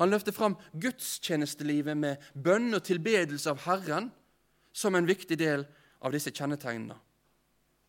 Han 0.01 0.09
løfter 0.09 0.33
fram 0.33 0.55
gudstjenestelivet 0.73 1.97
med 1.99 2.31
bønn 2.33 2.73
og 2.73 2.81
tilbedelse 2.87 3.51
av 3.51 3.61
Herren 3.67 4.09
som 4.73 4.95
en 4.95 5.05
viktig 5.05 5.37
del 5.37 5.67
av 6.01 6.15
disse 6.15 6.33
kjennetegnene. 6.33 6.95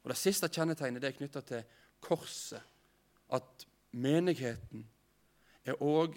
Og 0.02 0.10
Det 0.10 0.18
siste 0.18 0.50
kjennetegnet 0.50 1.02
det 1.02 1.12
er 1.12 1.18
knytta 1.18 1.42
til 1.46 1.62
korset. 2.02 2.62
At 3.32 3.66
menigheten 3.92 4.84
er 5.64 5.78
òg 5.78 6.16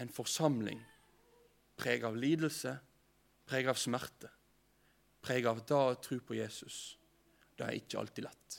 en 0.00 0.12
forsamling 0.12 0.80
preget 1.76 2.06
av 2.06 2.16
lidelse, 2.16 2.76
preget 3.48 3.72
av 3.72 3.78
smerte, 3.80 4.30
preget 5.22 5.50
av 5.50 5.62
da 5.66 5.80
å 5.90 5.98
tro 6.00 6.20
på 6.22 6.36
Jesus. 6.38 6.96
Det 7.56 7.66
er 7.66 7.78
ikke 7.78 7.98
alltid 8.00 8.26
lett. 8.28 8.58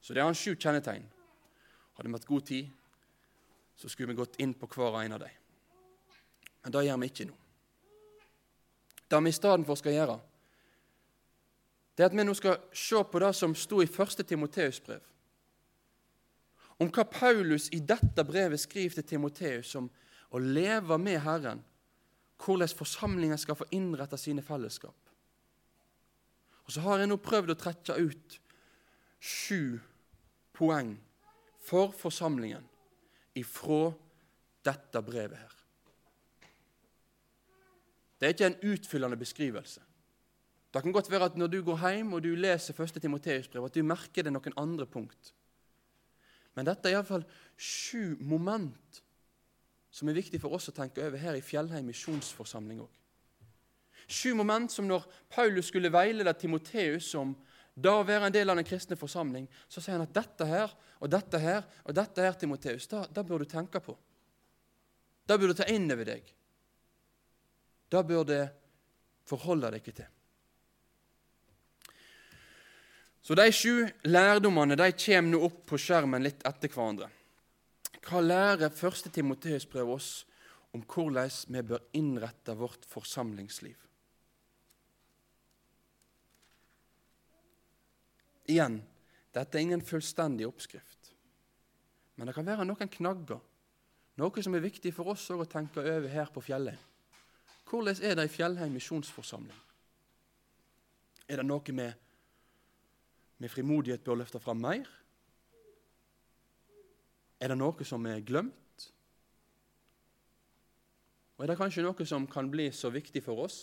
Så 0.00 0.14
det 0.14 0.22
er 0.22 0.28
hans 0.28 0.40
sju 0.40 0.54
kjennetegn. 0.54 1.04
Hadde 1.98 2.08
vi 2.08 2.14
hatt 2.14 2.30
god 2.30 2.46
tid, 2.46 2.70
så 3.76 3.90
skulle 3.90 4.12
vi 4.12 4.20
gått 4.20 4.38
inn 4.42 4.54
på 4.54 4.68
hver 4.70 5.00
en 5.02 5.16
av 5.18 5.22
dem. 5.24 5.34
Men 6.62 6.74
det 6.74 6.84
gjør 6.86 7.00
vi 7.02 7.10
ikke 7.10 7.26
nå. 7.28 7.36
Det 9.08 9.20
vi 9.24 9.32
i 9.32 9.36
stedet 9.36 9.66
for 9.66 9.80
skal 9.80 9.96
gjøre, 9.96 10.16
det 11.98 12.04
er 12.04 12.12
at 12.12 12.14
vi 12.14 12.22
nå 12.22 12.34
skal 12.38 12.60
se 12.70 13.00
på 13.10 13.18
det 13.18 13.32
som 13.34 13.56
sto 13.58 13.80
i 13.82 13.88
1. 13.90 14.20
Timoteus 14.22 14.78
brev. 14.86 15.02
Om 16.78 16.92
hva 16.94 17.02
Paulus 17.10 17.66
i 17.74 17.80
dette 17.82 18.22
brevet 18.22 18.62
skriver 18.62 19.00
til 19.00 19.06
Timoteus 19.16 19.72
om 19.80 19.88
å 20.30 20.38
leve 20.38 20.94
med 21.02 21.18
Herren, 21.24 21.64
hvordan 22.38 22.70
forsamlingen 22.78 23.42
skal 23.42 23.58
få 23.58 23.66
innrette 23.74 24.14
sine 24.14 24.44
fellesskap. 24.46 24.94
Og 26.68 26.72
Så 26.72 26.84
har 26.86 27.02
jeg 27.02 27.10
nå 27.10 27.18
prøvd 27.18 27.50
å 27.50 27.58
trekke 27.58 27.98
ut 27.98 28.38
sju 29.18 29.80
poeng 30.54 30.94
for 31.66 31.90
forsamlingen 31.90 32.62
ifra 33.34 33.88
dette 34.62 35.02
brevet 35.02 35.42
her. 35.42 35.58
Det 38.20 38.26
er 38.26 38.38
ikke 38.38 38.52
en 38.52 38.62
utfyllende 38.70 39.18
beskrivelse. 39.18 39.87
Det 40.68 40.82
kan 40.84 40.92
godt 40.92 41.10
være 41.10 41.30
at 41.30 41.36
når 41.40 41.48
du 41.48 41.58
går 41.64 41.80
hjem 41.80 42.12
og 42.12 42.22
du 42.22 42.34
leser 42.36 42.76
1. 42.76 43.00
Timoteus 43.00 43.48
brev, 43.48 43.64
at 43.64 43.74
du 43.74 43.82
merker 43.82 44.26
det 44.26 44.32
noen 44.34 44.56
andre 44.60 44.86
punkt. 44.86 45.32
Men 46.56 46.66
dette 46.68 46.90
er 46.90 46.98
iallfall 46.98 47.24
sju 47.56 48.18
moment 48.20 49.02
som 49.94 50.10
er 50.10 50.18
viktig 50.18 50.40
for 50.42 50.52
oss 50.54 50.68
å 50.68 50.74
tenke 50.76 51.02
over 51.06 51.20
her 51.22 51.38
i 51.38 51.44
Fjellheim 51.44 51.88
misjonsforsamling 51.88 52.82
òg. 52.84 52.90
Sju 54.08 54.32
moment 54.36 54.72
som 54.72 54.86
når 54.88 55.06
Paulus 55.32 55.68
skulle 55.68 55.92
veilede 55.92 56.32
Timoteus 56.36 57.10
om 57.18 57.34
da 57.78 57.94
å 58.00 58.04
være 58.06 58.28
en 58.28 58.34
del 58.34 58.50
av 58.50 58.58
den 58.58 58.66
kristne 58.66 58.98
forsamling, 58.98 59.46
så 59.70 59.80
sier 59.80 59.96
han 59.96 60.06
at 60.06 60.14
dette 60.16 60.46
her 60.48 60.72
og 60.98 61.10
dette 61.12 61.40
her 61.40 61.62
og 61.84 61.94
dette 61.94 62.24
her, 62.24 62.36
Timoteus, 62.36 62.88
da, 62.90 63.04
da 63.06 63.22
bør 63.24 63.44
du 63.44 63.50
tenke 63.50 63.80
på. 63.84 63.94
Da 65.28 65.38
bør 65.38 65.52
du 65.52 65.58
ta 65.60 65.68
inn 65.70 65.86
over 65.92 66.08
deg. 66.08 66.32
Da 67.92 68.02
bør 68.02 68.24
du 68.26 68.38
forholde 69.28 69.70
deg 69.76 69.92
til. 69.92 70.17
Så 73.28 73.34
De 73.34 73.52
sju 73.52 73.84
lærdommene 74.08 74.72
de 74.80 74.86
kommer 74.96 75.28
nå 75.28 75.38
opp 75.44 75.58
på 75.68 75.76
skjermen 75.76 76.22
litt 76.24 76.40
etter 76.48 76.70
hverandre. 76.72 77.10
Hva 78.00 78.22
lærer 78.24 78.72
1. 78.72 79.10
Timoteus 79.12 79.66
brev 79.68 79.90
oss 79.92 80.06
om 80.72 80.80
hvordan 80.80 81.28
vi 81.52 81.62
bør 81.68 81.84
innrette 82.00 82.54
vårt 82.56 82.88
forsamlingsliv? 82.88 83.76
Igjen, 88.48 88.80
dette 89.36 89.60
er 89.60 89.66
ingen 89.66 89.84
fullstendig 89.84 90.48
oppskrift. 90.48 91.12
Men 92.16 92.32
det 92.32 92.38
kan 92.40 92.48
være 92.48 92.64
noen 92.64 92.94
knagger, 92.96 93.44
noe 94.24 94.48
som 94.48 94.56
er 94.56 94.68
viktig 94.70 94.96
for 94.96 95.12
oss 95.12 95.28
å 95.36 95.44
tenke 95.44 95.84
over 95.84 96.08
her 96.16 96.32
på 96.32 96.48
Fjellheim. 96.48 96.80
Hvordan 97.68 98.00
er 98.00 98.16
det 98.16 98.30
i 98.30 98.36
Fjellheim 98.40 98.72
misjonsforsamling? 98.80 99.64
Er 101.28 101.42
det 101.42 101.50
noe 101.52 101.60
vi 101.68 101.92
med 103.38 103.50
frimodighet 103.50 104.04
bør 104.04 104.22
løfte 104.22 104.40
fram 104.42 104.62
mer? 104.62 104.88
Er 107.38 107.52
det 107.52 107.58
noe 107.58 107.86
som 107.86 108.06
er 108.10 108.24
glemt? 108.26 108.88
Og 111.38 111.44
er 111.44 111.52
det 111.52 111.58
kanskje 111.60 111.84
noe 111.86 112.06
som 112.06 112.26
kan 112.26 112.50
bli 112.50 112.66
så 112.74 112.90
viktig 112.90 113.22
for 113.22 113.44
oss, 113.44 113.58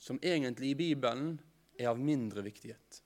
som 0.00 0.18
egentlig 0.22 0.72
i 0.72 0.78
Bibelen 0.78 1.36
er 1.78 1.92
av 1.92 2.00
mindre 2.00 2.42
viktighet? 2.42 3.02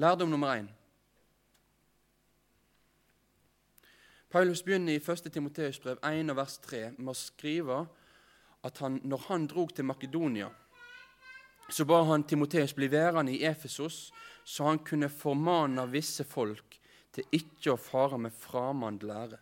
Lærdom 0.00 0.30
nummer 0.32 0.52
én. 0.56 0.68
Paulus 4.30 4.62
begynner 4.62 4.92
i 4.92 5.00
1. 5.00 5.32
Timoteus 5.32 5.80
brev 5.80 5.98
1 6.06 6.36
vers 6.36 6.58
3 6.62 6.82
med 6.98 7.10
å 7.12 7.18
skrive 7.18 7.80
at 8.64 8.78
han, 8.78 9.00
når 9.04 9.24
han 9.26 9.46
drog 9.50 9.72
til 9.74 9.84
Makedonia, 9.88 10.50
så 11.70 11.84
ba 11.86 12.02
han 12.04 12.24
Timoteus 12.26 12.74
bli 12.74 12.90
værende 12.90 13.32
i 13.32 13.44
Efesos 13.46 14.10
så 14.44 14.64
han 14.64 14.78
kunne 14.78 15.08
formane 15.08 15.84
visse 15.90 16.24
folk 16.24 16.78
til 17.14 17.26
ikke 17.34 17.74
å 17.74 17.80
fare 17.80 18.18
med 18.18 18.34
framand 18.34 19.04
lære. 19.06 19.38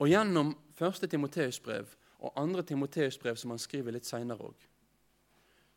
Og 0.00 0.08
Gjennom 0.08 0.54
første 0.78 1.08
Timoteus-brev 1.10 1.90
og 2.20 2.36
andre 2.40 2.62
Timoteus-brev, 2.66 3.36
som 3.36 3.52
han 3.52 3.60
skriver 3.60 3.94
litt 3.94 4.08
seinere 4.08 4.50
òg, 4.50 4.66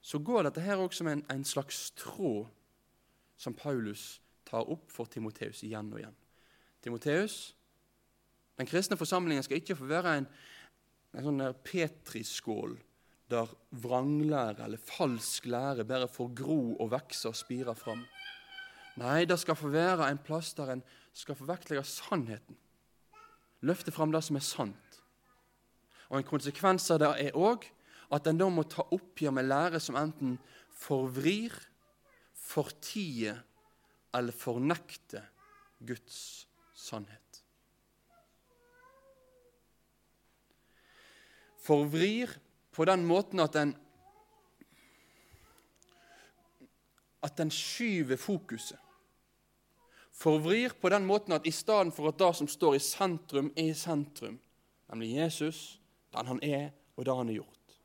så 0.04 0.19
går 0.19 0.47
dette 0.47 0.63
her 0.63 0.80
også 0.84 1.02
som 1.02 1.10
en, 1.12 1.26
en, 1.32 1.43
slags 1.47 1.91
tråd 1.99 2.47
som 3.39 3.56
Paulus 3.56 4.21
tar 4.47 4.67
opp 4.69 4.91
for 4.91 5.08
Timoteus 5.08 5.63
igjen 5.63 5.91
og 5.93 6.02
igjen. 6.02 6.17
Timoteus, 6.84 7.56
den 8.60 8.67
kristne 8.67 8.99
forsamlingen 8.99 9.43
skal 9.43 9.62
ikke 9.62 9.78
få 9.80 9.88
være 9.88 10.17
en, 10.19 10.28
en 11.15 11.28
sånn 11.28 11.45
petriskål 11.63 12.76
der 13.31 13.49
vranglære 13.71 14.65
eller 14.65 14.77
falsk 14.77 15.45
lære 15.45 15.86
bare 15.88 16.07
får 16.12 16.33
gro 16.36 16.75
og 16.75 16.91
vokse 16.91 17.29
og 17.29 17.38
spire 17.38 17.75
fram. 17.75 18.03
Nei, 18.99 19.25
det 19.25 19.39
skal 19.41 19.57
få 19.57 19.71
være 19.73 20.09
en 20.12 20.21
plass 20.21 20.53
der 20.57 20.75
en 20.75 20.83
skal 21.13 21.38
få 21.38 21.47
vektlegge 21.49 21.83
sannheten. 21.88 22.57
Løfte 23.63 23.93
fram 23.95 24.12
det 24.12 24.23
som 24.25 24.38
er 24.38 24.45
sant. 24.45 24.99
Og 26.09 26.19
En 26.19 26.27
konsekvens 26.27 26.91
av 26.91 26.99
det 27.01 27.12
er 27.25 27.38
òg 27.38 27.65
at 28.13 28.27
en 28.27 28.38
da 28.38 28.49
må 28.51 28.65
ta 28.69 28.83
oppgjør 28.93 29.33
med 29.33 29.47
lære 29.47 29.79
som 29.81 29.97
enten 29.97 30.36
forvrir, 30.69 31.55
fortier 32.33 33.39
eller 34.13 34.36
fornekter 34.36 35.25
Guds 35.81 36.45
sannhet. 36.77 37.19
Forvrir 41.63 42.36
på 42.73 42.86
den 42.89 43.05
måten 43.05 43.39
at 43.39 43.53
den 43.53 43.75
at 47.23 47.38
den 47.38 47.51
skyver 47.51 48.19
fokuset. 48.19 48.79
Forvrir 50.12 50.75
på 50.81 50.89
den 50.89 51.05
måten 51.05 51.33
at 51.33 51.47
i 51.47 51.51
stedet 51.51 51.93
for 51.95 52.12
at 52.12 52.19
det 52.19 52.36
som 52.36 52.47
står 52.47 52.75
i 52.75 52.83
sentrum, 52.83 53.51
er 53.55 53.71
i 53.71 53.73
sentrum, 53.73 54.39
nemlig 54.89 55.15
Jesus, 55.15 55.79
den 56.13 56.27
han 56.27 56.43
er, 56.43 56.69
og 56.95 57.05
det 57.05 57.15
han 57.15 57.27
har 57.31 57.39
gjort, 57.39 57.77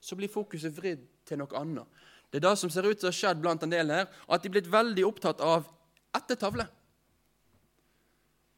så 0.00 0.16
blir 0.16 0.32
fokuset 0.32 0.76
vridd 0.76 1.02
til 1.26 1.42
noe 1.42 1.58
annet. 1.58 1.84
Det 2.30 2.38
er 2.38 2.48
det 2.48 2.58
som 2.58 2.70
ser 2.70 2.86
ut 2.86 2.96
til 2.98 3.08
å 3.08 3.12
ha 3.12 3.18
skjedd 3.18 3.42
blant 3.42 3.62
en 3.62 3.74
del 3.74 3.90
her, 3.92 4.08
at 4.28 4.42
de 4.42 4.48
er 4.48 4.54
blitt 4.56 4.72
veldig 4.72 5.04
opptatt 5.06 5.42
av 5.44 5.68
ettertavle. 6.16 6.64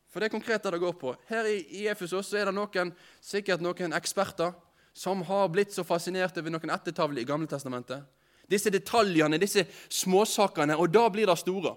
For 0.09 0.21
det 0.21 0.29
er 0.29 0.37
konkret 0.37 0.63
det 0.63 0.73
det 0.73 0.81
går 0.81 0.95
på. 1.01 1.13
Her 1.29 1.49
i, 1.51 1.59
i 1.83 1.89
Efesos 1.91 2.31
er 2.37 2.49
det 2.49 2.55
noen, 2.57 2.95
sikkert 3.21 3.65
noen 3.65 3.97
eksperter 3.97 4.55
som 4.99 5.23
har 5.29 5.51
blitt 5.55 5.75
så 5.75 5.85
fascinert 5.87 6.39
over 6.41 6.51
noen 6.51 6.75
ettertavler 6.75 7.23
i 7.23 7.29
Gamle 7.29 7.51
Testamentet 7.51 8.07
disse 8.49 8.73
detaljene, 8.73 9.39
disse 9.41 9.67
småsakene, 9.93 10.77
og 10.81 10.89
da 10.93 11.05
blir 11.13 11.29
det 11.29 11.37
store. 11.41 11.75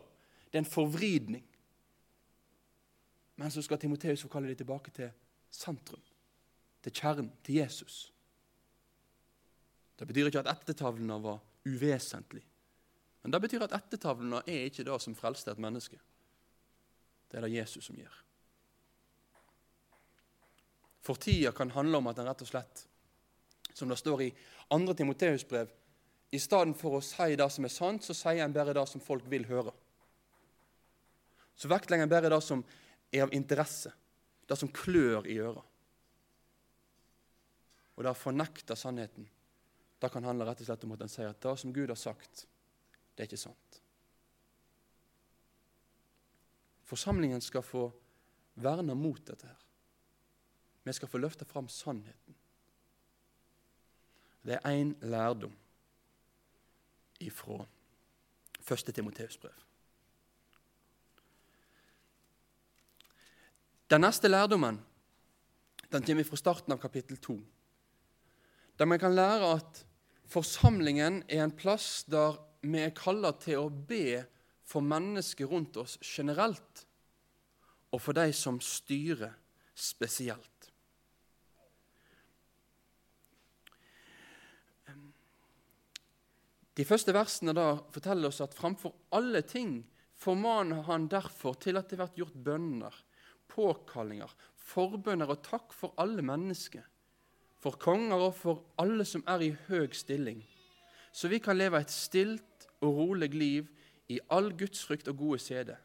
Det 0.48 0.60
er 0.60 0.64
en 0.64 0.72
forvridning. 0.72 1.44
Men 3.42 3.52
så 3.52 3.64
skal 3.66 3.80
Timoteus 3.82 4.24
få 4.24 4.32
kalle 4.32 4.52
det 4.52 4.62
tilbake 4.62 4.94
til 4.96 5.12
sentrum, 5.52 6.02
til 6.84 6.96
kjernen, 6.96 7.32
til 7.44 7.60
Jesus. 7.60 8.06
Det 10.00 10.08
betyr 10.08 10.30
ikke 10.30 10.44
at 10.46 10.52
ettertavlene 10.56 11.20
var 11.22 11.42
uvesentlig. 11.68 12.44
Men 13.22 13.36
det 13.36 13.42
betyr 13.44 13.68
at 13.68 13.76
ettertavlene 13.78 14.42
er 14.48 14.70
ikke 14.70 14.86
det 14.88 15.00
som 15.04 15.16
frelste 15.18 15.52
et 15.54 15.62
menneske. 15.62 16.00
Det 17.30 17.40
er 17.40 17.46
det 17.46 17.58
Jesus 17.58 17.86
som 17.88 18.00
gjør. 18.00 18.16
For 21.02 21.18
tida 21.18 21.52
kan 21.56 21.74
handle 21.74 21.98
om 21.98 22.10
at 22.12 22.20
en 22.22 22.30
rett 22.30 22.44
og 22.46 22.50
slett, 22.50 22.86
som 23.74 23.90
det 23.90 23.98
står 24.00 24.22
i 24.28 24.30
2. 24.70 24.94
Timoteus 24.94 25.48
brev, 25.48 25.72
i 26.32 26.40
stedet 26.40 26.78
for 26.80 26.98
å 26.98 27.04
si 27.04 27.36
det 27.36 27.48
som 27.52 27.68
er 27.68 27.74
sant, 27.74 28.06
så 28.06 28.16
sier 28.16 28.44
en 28.46 28.54
bare 28.56 28.76
det 28.76 28.86
som 28.88 29.04
folk 29.04 29.26
vil 29.32 29.46
høre. 29.50 29.74
Så 31.56 31.70
vektlegger 31.72 32.08
en 32.08 32.14
bare 32.14 32.32
det 32.32 32.40
som 32.46 32.64
er 33.12 33.26
av 33.26 33.34
interesse, 33.36 33.92
det 34.48 34.58
som 34.58 34.72
klør 34.72 35.28
i 35.28 35.36
øra. 35.44 35.64
Og 37.98 38.06
det 38.06 38.14
å 38.14 38.18
fornekte 38.18 38.78
sannheten, 38.80 39.28
det 40.02 40.10
kan 40.10 40.26
handle 40.26 40.48
rett 40.48 40.64
og 40.64 40.70
slett 40.70 40.88
om 40.88 40.96
at 40.96 41.04
en 41.06 41.12
sier 41.12 41.30
at 41.30 41.44
det 41.44 41.54
som 41.60 41.74
Gud 41.76 41.92
har 41.92 42.00
sagt, 42.00 42.46
det 43.14 43.26
er 43.26 43.30
ikke 43.30 43.44
sant. 43.44 43.82
Forsamlingen 46.88 47.44
skal 47.44 47.64
få 47.64 47.86
verne 48.60 48.96
mot 48.98 49.22
dette 49.28 49.48
her. 49.48 49.60
Vi 50.84 50.96
skal 50.96 51.12
få 51.12 51.22
løfte 51.22 51.46
fram 51.46 51.70
sannheten. 51.70 52.36
Det 54.46 54.58
er 54.58 54.72
én 54.72 54.94
lærdom 55.06 55.54
ifra 57.22 57.66
første 58.62 58.92
Timoteus 58.92 59.38
brev. 59.38 59.58
Den 63.92 64.02
neste 64.02 64.28
lærdommen 64.28 64.80
den 65.92 66.06
kommer 66.08 66.24
fra 66.24 66.40
starten 66.40 66.72
av 66.72 66.80
kapittel 66.80 67.18
2, 67.20 67.36
der 68.80 68.88
man 68.88 69.00
kan 69.00 69.16
lære 69.16 69.50
at 69.58 69.82
forsamlingen 70.32 71.24
er 71.28 71.44
en 71.44 71.52
plass 71.52 72.06
der 72.08 72.40
vi 72.62 72.80
er 72.80 72.94
kalla 72.96 73.34
til 73.42 73.60
å 73.60 73.70
be 73.70 74.22
for 74.64 74.86
mennesker 74.86 75.50
rundt 75.50 75.78
oss 75.82 75.98
generelt, 76.06 76.86
og 77.92 78.00
for 78.00 78.16
de 78.16 78.32
som 78.34 78.62
styrer 78.64 79.34
spesielt. 79.76 80.51
De 86.78 86.86
første 86.88 87.12
versene 87.16 87.54
da 87.56 87.74
forteller 87.92 88.32
oss 88.32 88.42
at 88.44 88.56
framfor 88.56 88.94
alle 89.18 89.42
ting 89.44 89.82
formaner 90.22 90.86
han 90.88 91.10
derfor 91.12 91.58
til 91.60 91.80
at 91.80 91.90
det 91.92 92.00
blir 92.00 92.22
gjort 92.22 92.38
bønner, 92.46 92.94
påkallinger, 93.52 94.32
forbønner 94.56 95.34
og 95.34 95.44
takk 95.44 95.76
for 95.76 95.98
alle 96.00 96.24
mennesker, 96.24 96.86
for 97.62 97.78
konger 97.82 98.28
og 98.30 98.36
for 98.38 98.64
alle 98.82 99.06
som 99.06 99.26
er 99.30 99.44
i 99.44 99.52
høg 99.68 99.98
stilling, 99.98 100.40
så 101.12 101.28
vi 101.28 101.42
kan 101.44 101.60
leve 101.60 101.82
et 101.82 101.92
stilt 101.92 102.68
og 102.82 102.96
rolig 103.02 103.34
liv 103.36 103.68
i 104.12 104.20
all 104.32 104.52
gudsfrykt 104.58 105.10
og 105.12 105.20
gode 105.20 105.42
sede. 105.44 105.76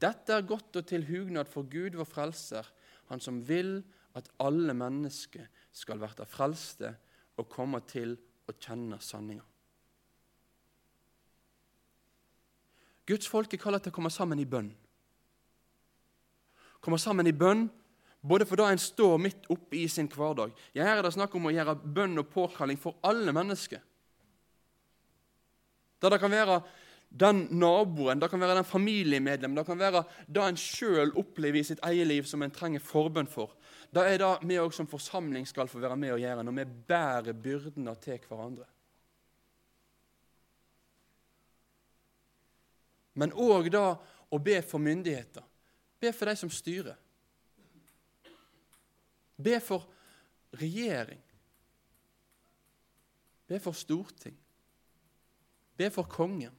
Dette 0.00 0.32
er 0.32 0.46
godt 0.46 0.78
og 0.78 0.86
til 0.88 1.04
hugnad 1.08 1.50
for 1.50 1.68
Gud 1.68 1.98
vår 1.98 2.08
frelser, 2.08 2.64
han 3.10 3.20
som 3.20 3.42
vil 3.48 3.80
at 4.16 4.30
alle 4.42 4.74
mennesker 4.74 5.46
skal 5.74 6.00
verte 6.00 6.26
frelste 6.28 6.94
og 7.38 7.48
komme 7.50 7.82
til 7.88 8.16
å 8.48 8.54
kjenne 8.56 8.98
sanninga. 9.02 9.44
Guds 13.08 13.28
folk 13.30 13.52
er 13.54 13.60
kalt 13.62 13.82
til 13.84 13.92
å 13.92 13.96
komme 13.96 14.12
sammen 14.12 14.40
i 14.40 14.46
bønn. 14.48 14.68
Komme 16.84 17.00
sammen 17.00 17.26
i 17.26 17.34
bønn 17.34 17.66
både 18.20 18.46
for 18.48 18.60
da 18.60 18.68
en 18.72 18.80
står 18.82 19.16
midt 19.22 19.46
oppe 19.52 19.78
i 19.78 19.86
sin 19.90 20.10
hverdag. 20.10 20.52
Ja, 20.76 20.84
her 20.84 20.98
er 20.98 21.06
det 21.06 21.14
snakk 21.16 21.34
om 21.38 21.48
å 21.48 21.54
gjøre 21.54 21.78
bønn 21.78 22.18
og 22.20 22.28
påkalling 22.32 22.78
for 22.80 22.98
alle 23.06 23.32
mennesker. 23.34 23.80
Der 25.98 26.14
det 26.14 26.20
kan 26.22 26.30
være 26.30 26.60
den 27.08 27.46
naboen, 27.56 28.20
det 28.20 28.28
kan 28.30 28.40
være 28.40 28.58
den 28.58 28.68
familiemedlemmen, 28.68 29.56
det 29.56 29.66
kan 29.66 29.80
være 29.80 30.04
det 30.28 30.42
en 30.44 30.60
sjøl 30.60 31.14
opplever 31.16 31.62
i 31.62 31.66
sitt 31.66 31.80
eget 31.88 32.06
liv 32.06 32.26
som 32.28 32.42
en 32.44 32.52
trenger 32.54 32.84
forbønn 32.84 33.30
for. 33.30 33.54
Det 33.88 34.04
er 34.04 34.20
det 34.20 34.32
vi 34.44 34.58
òg 34.60 34.74
som 34.76 34.90
forsamling 34.90 35.46
skal 35.48 35.70
få 35.70 35.80
være 35.80 35.96
med 35.96 36.12
å 36.12 36.20
gjøre 36.20 36.44
når 36.44 36.58
vi 36.58 36.66
bærer 36.90 37.38
byrdene 37.46 37.94
til 38.02 38.20
hverandre. 38.28 38.68
Men 43.18 43.34
òg 43.34 43.70
da 43.74 43.96
å 44.30 44.38
be 44.42 44.60
for 44.62 44.82
myndigheter. 44.82 45.42
Be 45.98 46.12
for 46.14 46.30
de 46.30 46.36
som 46.38 46.50
styrer. 46.52 46.98
Be 49.38 49.58
for 49.62 49.86
regjering. 50.58 51.20
Be 53.48 53.58
for 53.62 53.74
storting. 53.74 54.36
Be 55.78 55.90
for 55.94 56.06
kongen. 56.10 56.54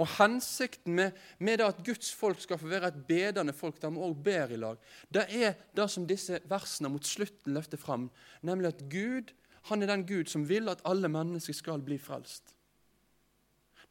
Og 0.00 0.08
Hensikten 0.16 0.94
med, 0.96 1.16
med 1.38 1.60
at 1.60 1.82
Guds 1.84 2.12
folk 2.16 2.40
skal 2.40 2.56
få 2.60 2.70
være 2.70 2.88
et 2.92 3.00
bedende 3.08 3.52
folk 3.52 3.80
der 3.82 3.92
vi 3.92 4.00
òg 4.00 4.22
ber 4.24 4.54
i 4.54 4.60
lag, 4.60 4.78
det 5.12 5.26
er 5.36 5.58
det 5.76 5.88
som 5.92 6.06
disse 6.08 6.40
versene 6.48 6.88
mot 6.92 7.04
slutten 7.04 7.52
løfter 7.52 7.80
fram, 7.80 8.08
nemlig 8.40 8.72
at 8.72 8.84
Gud 8.92 9.34
han 9.70 9.82
er 9.82 9.92
den 9.92 10.06
Gud 10.06 10.30
som 10.30 10.46
vil 10.48 10.70
at 10.72 10.82
alle 10.88 11.10
mennesker 11.12 11.54
skal 11.56 11.82
bli 11.84 11.98
frelst. 12.02 12.54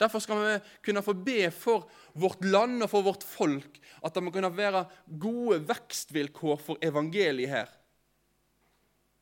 Derfor 0.02 0.20
skal 0.24 0.40
vi 0.42 0.54
kunne 0.86 1.04
få 1.06 1.14
be 1.14 1.52
for 1.54 1.86
vårt 2.18 2.42
land 2.46 2.82
og 2.82 2.90
for 2.90 3.06
vårt 3.06 3.24
folk 3.24 3.78
at 4.02 4.16
det 4.16 4.24
må 4.24 4.34
kunne 4.34 4.50
være 4.58 4.86
gode 5.22 5.60
vekstvilkår 5.70 6.58
for 6.58 6.82
evangeliet 6.82 7.52
her. 7.52 7.70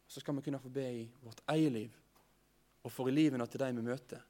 Så 0.07 0.23
skal 0.23 0.37
vi 0.37 0.45
kunne 0.45 0.61
få 0.61 0.71
be 0.73 0.87
i 1.01 1.09
vårt 1.21 1.43
eget 1.51 1.71
liv 1.75 1.97
og 2.83 2.93
for 2.93 3.09
i 3.09 3.13
livene 3.13 3.45
til 3.47 3.59
de 3.59 3.73
vi 3.75 3.83
møter. 3.85 4.21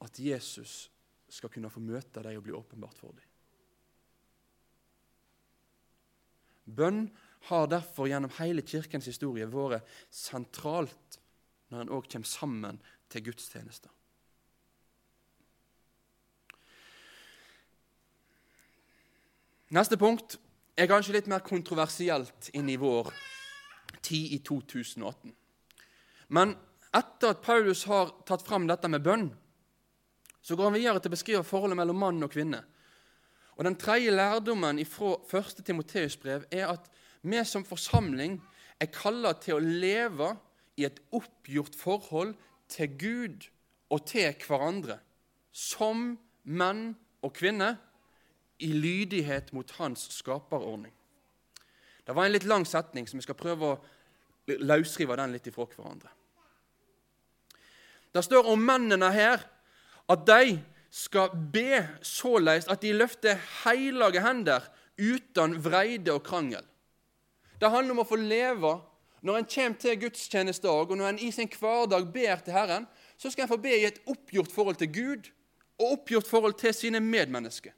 At 0.00 0.16
Jesus 0.18 0.88
skal 1.28 1.52
kunne 1.52 1.70
få 1.70 1.82
møte 1.84 2.24
dem 2.24 2.38
og 2.38 2.46
bli 2.46 2.56
åpenbart 2.56 2.98
for 2.98 3.12
dem. 3.12 3.26
Bønn 6.70 7.04
har 7.48 7.70
derfor 7.70 8.08
gjennom 8.10 8.32
hele 8.38 8.62
kirkens 8.66 9.08
historie 9.08 9.48
vært 9.48 9.86
sentralt 10.12 11.20
når 11.70 11.84
en 11.84 11.92
òg 11.96 12.08
kommer 12.10 12.28
sammen 12.28 12.80
til 13.10 13.24
gudstjenester. 13.30 13.90
Neste 19.70 19.94
punkt 19.94 20.34
er 20.74 20.88
kanskje 20.90 21.14
litt 21.14 21.28
mer 21.30 21.44
kontroversielt 21.46 22.50
inn 22.58 22.68
i 22.72 22.78
vår 22.80 23.12
tid 24.02 24.32
i 24.34 24.40
2018. 24.42 25.30
Men 26.34 26.56
etter 26.96 27.34
at 27.34 27.44
Paulus 27.44 27.84
har 27.86 28.10
tatt 28.26 28.42
fram 28.42 28.66
dette 28.66 28.90
med 28.90 29.04
bønn, 29.04 29.28
så 30.42 30.56
går 30.56 30.70
han 30.70 30.78
videre 30.78 31.02
til 31.02 31.12
å 31.12 31.14
beskrive 31.14 31.46
forholdet 31.46 31.78
mellom 31.78 32.00
mann 32.02 32.26
og 32.26 32.32
kvinne. 32.32 32.64
Og 33.58 33.66
Den 33.66 33.76
tredje 33.76 34.10
lærdommen 34.10 34.80
fra 34.88 35.18
1. 35.38 35.62
Timoteus 35.66 36.16
brev 36.18 36.46
er 36.50 36.72
at 36.72 36.88
vi 37.22 37.42
som 37.44 37.66
forsamling 37.66 38.38
er 38.80 38.92
kalla 38.94 39.34
til 39.40 39.58
å 39.58 39.64
leve 39.64 40.32
i 40.80 40.86
et 40.88 41.00
oppgjort 41.12 41.76
forhold 41.76 42.34
til 42.70 42.96
Gud 43.00 43.48
og 43.90 44.06
til 44.08 44.32
hverandre. 44.46 45.00
Som 45.52 46.14
menn 46.44 46.94
og 47.20 47.34
kvinner 47.36 47.76
i 48.60 48.70
lydighet 48.72 49.52
mot 49.56 49.70
hans 49.78 50.06
skaperordning. 50.14 50.92
Det 52.06 52.16
var 52.16 52.26
en 52.26 52.34
litt 52.34 52.48
lang 52.48 52.64
setning, 52.66 53.06
så 53.06 53.18
vi 53.18 53.24
skal 53.24 53.38
prøve 53.38 53.68
å 53.68 54.56
løsrive 54.60 55.16
den 55.20 55.36
litt 55.36 55.46
ifra 55.50 55.66
hverandre. 55.68 56.10
Det 58.10 58.24
står 58.26 58.48
om 58.50 58.62
mennene 58.66 59.12
her 59.14 59.44
at 60.10 60.24
de 60.26 60.56
skal 60.90 61.30
be 61.54 61.84
såleis 62.02 62.66
at 62.66 62.82
de 62.82 62.96
løfter 62.96 63.38
hellige 63.62 64.24
hender 64.24 64.64
uten 64.98 65.54
vreide 65.62 66.16
og 66.16 66.24
krangel. 66.26 66.64
Det 67.60 67.70
handler 67.70 67.94
om 67.94 68.02
å 68.04 68.08
få 68.08 68.16
leve 68.16 68.78
når 69.20 69.36
en 69.36 69.48
kommer 69.52 69.80
til 69.82 69.98
gudstjenestedag, 70.00 70.90
og 70.90 70.96
når 70.96 71.10
en 71.10 71.18
i 71.20 71.28
sin 71.34 71.50
hverdag 71.52 72.06
ber 72.12 72.40
til 72.44 72.56
Herren, 72.56 72.86
så 73.20 73.28
skal 73.28 73.44
en 73.44 73.52
få 73.52 73.60
be 73.60 73.74
i 73.76 73.84
et 73.84 74.00
oppgjort 74.08 74.52
forhold 74.52 74.80
til 74.80 74.92
Gud 74.94 75.28
og 75.80 75.98
oppgjort 75.98 76.28
forhold 76.28 76.56
til 76.60 76.72
sine 76.74 77.02
medmennesker. 77.04 77.74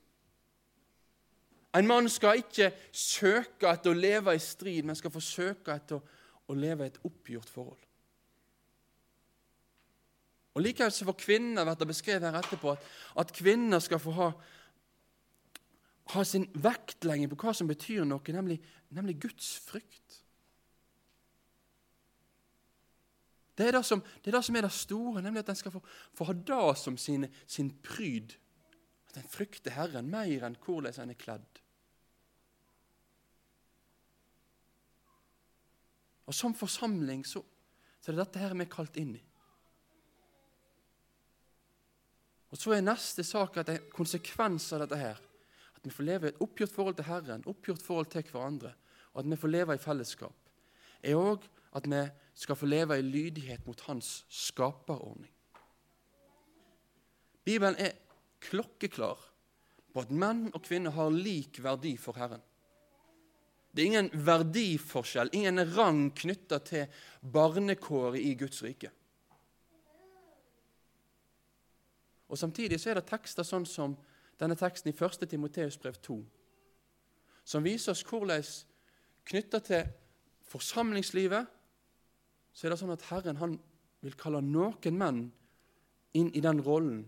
En 1.74 1.88
mann 1.88 2.08
skal 2.12 2.42
ikke 2.42 2.68
søke 2.92 3.70
etter 3.70 3.90
å 3.90 3.96
leve 3.96 4.34
i 4.36 4.42
strid, 4.42 4.84
men 4.84 4.98
skal 4.98 5.14
få 5.14 5.22
søke 5.24 5.74
etter 5.74 5.98
å 6.46 6.54
leve 6.54 6.84
i 6.84 6.92
et 6.92 7.00
oppgjort 7.08 7.50
forhold. 7.50 7.80
Og 10.52 10.60
Likevel 10.60 10.92
så 10.92 11.06
får 11.08 11.16
kvinner 11.16 11.64
blir 11.64 11.78
det 11.80 11.88
beskrevet 11.88 12.28
her 12.28 12.42
etterpå 12.42 12.74
at, 12.74 12.90
at 13.22 13.32
kvinner 13.32 13.80
skal 13.80 14.02
få 14.02 14.12
ha, 14.18 14.26
ha 16.10 16.24
sin 16.26 16.48
vektlegging 16.58 17.30
på 17.30 17.38
hva 17.38 17.54
som 17.54 17.70
betyr 17.70 18.04
noe, 18.08 18.34
nemlig, 18.34 18.58
nemlig 18.90 19.20
Guds 19.22 19.54
frykt. 19.62 20.18
Det 23.56 23.68
er 23.68 23.76
det, 23.76 23.84
som, 23.84 24.00
det 24.00 24.32
er 24.32 24.38
det, 24.38 24.44
som, 24.46 24.56
er 24.56 24.64
det 24.64 24.72
store, 24.74 25.22
nemlig 25.22 25.42
at 25.44 25.50
en 25.52 25.58
skal 25.60 25.74
få, 25.74 25.82
få 26.16 26.26
ha 26.30 26.34
det 26.34 26.76
som 26.80 26.96
sin, 26.98 27.26
sin 27.46 27.70
pryd. 27.84 28.34
At 29.10 29.20
en 29.20 29.28
frykter 29.28 29.76
Herren 29.76 30.08
mer 30.10 30.46
enn 30.48 30.56
hvordan 30.64 31.04
en 31.04 31.12
er 31.12 31.20
kledd. 31.20 31.60
Og 36.26 36.34
Som 36.34 36.54
forsamling 36.56 37.26
så, 37.28 37.42
så 38.00 38.10
er 38.10 38.16
det 38.16 38.24
dette 38.24 38.40
her 38.40 38.54
vi 38.56 38.64
er 38.64 38.72
kalt 38.72 38.96
inn 38.96 39.18
i. 39.18 39.22
Og 42.52 42.60
Så 42.60 42.72
er 42.72 42.84
neste 42.84 43.24
sak 43.24 43.56
at 43.60 43.68
er 43.68 43.84
konsekvens 43.92 44.70
av 44.72 44.84
dette 44.84 44.96
her. 45.00 45.20
At 45.82 45.88
vi 45.88 45.96
får 45.96 46.06
leve 46.06 46.28
i 46.28 46.30
et 46.30 46.42
oppgjort 46.44 46.70
forhold 46.70 46.94
til 46.94 47.08
Herren, 47.08 47.42
oppgjort 47.50 47.82
forhold 47.82 48.06
til 48.12 48.22
hverandre, 48.30 48.70
og 49.12 49.24
at 49.24 49.30
vi 49.30 49.36
får 49.42 49.50
leve 49.50 49.74
i 49.74 49.82
fellesskap. 49.82 50.36
Er 51.02 51.18
òg 51.18 51.42
at 51.74 51.88
vi 51.90 52.02
skal 52.38 52.56
få 52.56 52.68
leve 52.70 52.98
i 52.98 53.02
lydighet 53.02 53.66
mot 53.66 53.80
Hans 53.88 54.22
skaperordning. 54.30 55.32
Bibelen 57.42 57.74
er 57.82 57.98
klokkeklar 58.46 59.18
på 59.92 60.04
at 60.06 60.14
menn 60.14 60.52
og 60.52 60.62
kvinner 60.62 60.94
har 60.94 61.10
lik 61.10 61.58
verdi 61.64 61.96
for 61.98 62.14
Herren. 62.14 62.46
Det 63.74 63.82
er 63.82 63.90
ingen 63.90 64.10
verdiforskjell, 64.14 65.32
ingen 65.34 65.58
rang 65.74 66.12
knytta 66.14 66.60
til 66.62 67.02
barnekåret 67.34 68.22
i 68.22 68.36
Guds 68.38 68.62
rike. 68.62 68.92
Og 72.30 72.38
Samtidig 72.38 72.78
så 72.80 72.92
er 72.92 73.00
det 73.00 73.08
tekster 73.10 73.44
sånn 73.44 73.66
som 73.68 73.98
denne 74.40 74.56
teksten 74.58 74.92
i 74.92 74.96
1. 74.96 75.26
Timoteus 75.28 75.78
brev 75.80 75.98
2, 76.02 76.18
som 77.44 77.64
viser 77.64 77.92
oss 77.92 78.04
hvordan 78.06 78.44
knytta 79.28 79.60
til 79.64 79.90
forsamlingslivet 80.52 81.58
så 82.52 82.66
er 82.66 82.74
det 82.74 82.80
sånn 82.82 82.94
at 82.94 83.06
Herren 83.08 83.40
han 83.40 83.56
vil 84.02 84.16
kalle 84.18 84.42
noen 84.44 84.98
menn 84.98 85.22
inn 86.18 86.28
i 86.36 86.42
den 86.44 86.60
rollen 86.64 87.04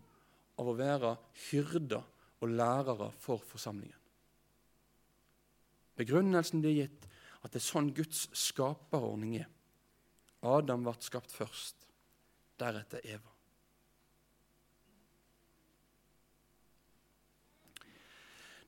av 0.60 0.70
å 0.70 0.76
være 0.78 1.16
hyrder 1.50 2.04
og 2.40 2.54
lærere 2.54 3.10
for 3.20 3.42
forsamlingen. 3.44 3.98
Begrunnelsen 5.98 6.62
blir 6.62 6.78
gitt 6.78 7.06
at 7.44 7.52
det 7.52 7.60
er 7.60 7.66
sånn 7.66 7.92
Guds 7.94 8.24
skaperordning 8.34 9.36
er. 9.42 9.50
Adam 10.44 10.84
ble 10.86 10.94
skapt 11.04 11.32
først, 11.32 11.86
deretter 12.60 13.04
Eva. 13.04 13.33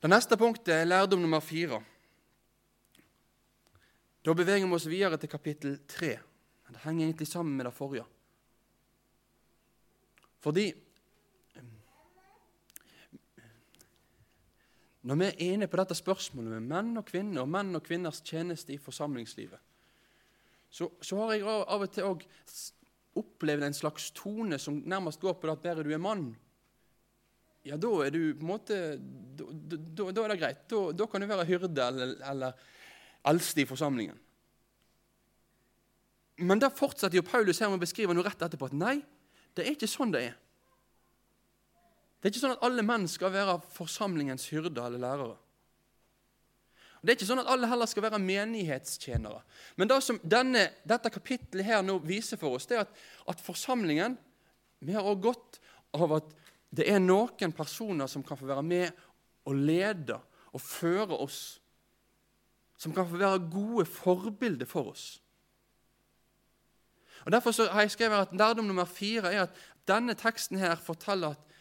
Det 0.03 0.11
neste 0.11 0.37
punktet 0.37 0.75
er 0.75 0.89
lærdom 0.89 1.23
nummer 1.23 1.41
fire. 1.41 1.81
Da 4.27 4.35
beveger 4.35 4.67
vi 4.67 4.75
oss 4.75 4.89
videre 4.91 5.19
til 5.23 5.31
kapittel 5.31 5.79
tre. 5.89 6.17
Det 6.67 6.83
henger 6.83 7.07
egentlig 7.07 7.29
sammen 7.31 7.57
med 7.57 7.69
det 7.69 7.75
forrige. 7.75 8.05
Fordi 10.43 10.73
Når 15.07 15.15
vi 15.15 15.25
er 15.25 15.53
inne 15.55 15.69
på 15.71 15.79
dette 15.79 15.95
spørsmålet 15.95 16.57
med 16.57 16.65
menn 16.67 16.99
og 16.99 17.05
kvinner 17.07 17.45
og 17.45 17.51
menn 17.55 17.79
og 17.79 17.85
kvinners 17.87 18.19
tjeneste 18.27 18.73
i 18.75 18.79
forsamlingslivet, 18.83 19.61
så, 20.67 20.89
så 20.99 21.21
har 21.21 21.37
jeg 21.37 21.45
av 21.47 21.85
og 21.85 21.93
til 21.95 22.09
òg 22.09 22.25
opplevd 23.21 23.69
en 23.69 23.77
slags 23.77 24.09
tone 24.19 24.59
som 24.59 24.81
nærmest 24.83 25.23
går 25.23 25.37
på 25.39 25.53
at 25.53 25.63
bare 25.63 25.85
du 25.87 25.93
er 25.95 26.03
mann, 26.03 26.33
ja, 27.67 27.77
da 27.81 27.91
er 28.05 28.15
du 28.15 28.21
på 28.37 28.47
en 28.47 28.53
måte 28.53 28.79
Da, 29.37 29.47
da, 29.67 30.11
da 30.15 30.23
er 30.25 30.33
det 30.33 30.39
greit. 30.41 30.63
Da, 30.71 30.81
da, 30.97 31.07
kan 31.11 31.21
du 31.21 31.29
være 31.29 31.45
hyrde 31.49 31.89
eller, 31.91 32.55
eldste 33.27 33.65
i 33.65 33.69
forsamlingen. 33.69 34.17
Men 36.47 36.61
da 36.63 36.71
fortsetter 36.73 37.19
jo 37.19 37.25
Paulus 37.27 37.59
her 37.61 37.69
med 37.73 37.81
å 37.81 37.85
beskrive 37.85 38.15
noe 38.15 38.25
rett 38.25 38.43
etterpå 38.45 38.69
at 38.69 38.77
nei, 38.77 39.01
det 39.57 39.65
er 39.65 39.75
ikke 39.75 39.89
sånn 39.91 40.13
det 40.15 40.23
er. 40.29 40.37
Det 42.21 42.29
er 42.29 42.33
ikke 42.33 42.43
sånn 42.45 42.55
at 42.55 42.65
alle 42.67 42.85
menn 42.87 43.05
skal 43.11 43.33
være 43.35 43.59
forsamlingens 43.75 44.47
hyrder 44.53 44.89
eller 44.89 45.03
lærere. 45.03 45.37
Det 47.03 47.13
er 47.13 47.19
ikke 47.19 47.29
sånn 47.29 47.43
at 47.43 47.51
alle 47.53 47.69
heller 47.71 47.89
skal 47.91 48.07
være 48.07 48.19
menighetstjenere. 48.23 49.43
Men 49.79 49.91
det 49.91 49.99
som 50.03 50.19
denne, 50.25 50.65
dette 50.89 51.13
kapittelet 51.13 51.69
her 51.69 51.85
nå 51.85 52.01
viser 52.03 52.41
for 52.41 52.57
oss, 52.57 52.67
det 52.67 52.79
er 52.79 52.87
at, 52.87 52.97
at 53.31 53.43
forsamlingen 53.45 54.17
Vi 54.85 54.93
har 54.93 55.07
også 55.07 55.23
godt 55.25 55.59
av 55.97 56.13
at 56.19 56.35
det 56.71 56.89
er 56.91 57.03
noen 57.03 57.53
personer 57.55 58.09
som 58.11 58.25
kan 58.27 58.39
få 58.39 58.49
være 58.49 58.65
med 58.67 58.91
og 59.47 59.55
lede 59.55 60.19
og 60.53 60.61
føre 60.61 61.19
oss. 61.23 61.61
Som 62.77 62.93
kan 62.95 63.07
få 63.09 63.17
være 63.21 63.47
gode 63.51 63.87
forbilder 63.89 64.69
for 64.69 64.91
oss. 64.93 65.23
Og 67.25 67.33
Derfor 67.33 67.73
har 67.73 67.81
jeg 67.81 67.91
skrevet 67.91 68.29
at 68.29 68.35
lærdom 68.37 68.65
nummer 68.65 68.85
fire 68.85 69.33
er 69.33 69.43
at 69.47 69.57
denne 69.89 70.15
teksten 70.15 70.59
her 70.59 70.77
forteller 70.77 71.35
at 71.35 71.57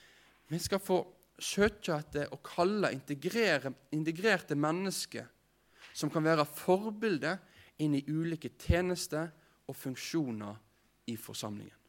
vi 0.47 0.59
skal 0.59 0.79
få 0.79 0.99
søke 1.39 1.95
etter 1.95 2.29
å 2.31 2.39
kalle 2.45 2.91
integrerte 2.93 4.55
mennesker 4.55 5.25
som 5.95 6.11
kan 6.11 6.23
være 6.23 6.45
forbilder 6.45 7.39
inn 7.81 7.95
i 7.97 8.03
ulike 8.07 8.53
tjenester 8.59 9.31
og 9.67 9.75
funksjoner 9.75 10.55
i 11.11 11.15
forsamlingen. 11.17 11.84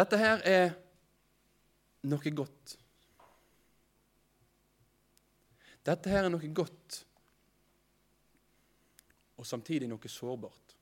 Dette 0.00 0.16
her 0.16 0.40
er 0.48 0.70
noe 2.08 2.32
godt. 2.32 2.76
Dette 5.84 6.12
her 6.12 6.24
er 6.24 6.32
noe 6.32 6.52
godt 6.56 7.02
og 9.40 9.46
samtidig 9.48 9.88
noe 9.88 10.12
sårbart. 10.12 10.74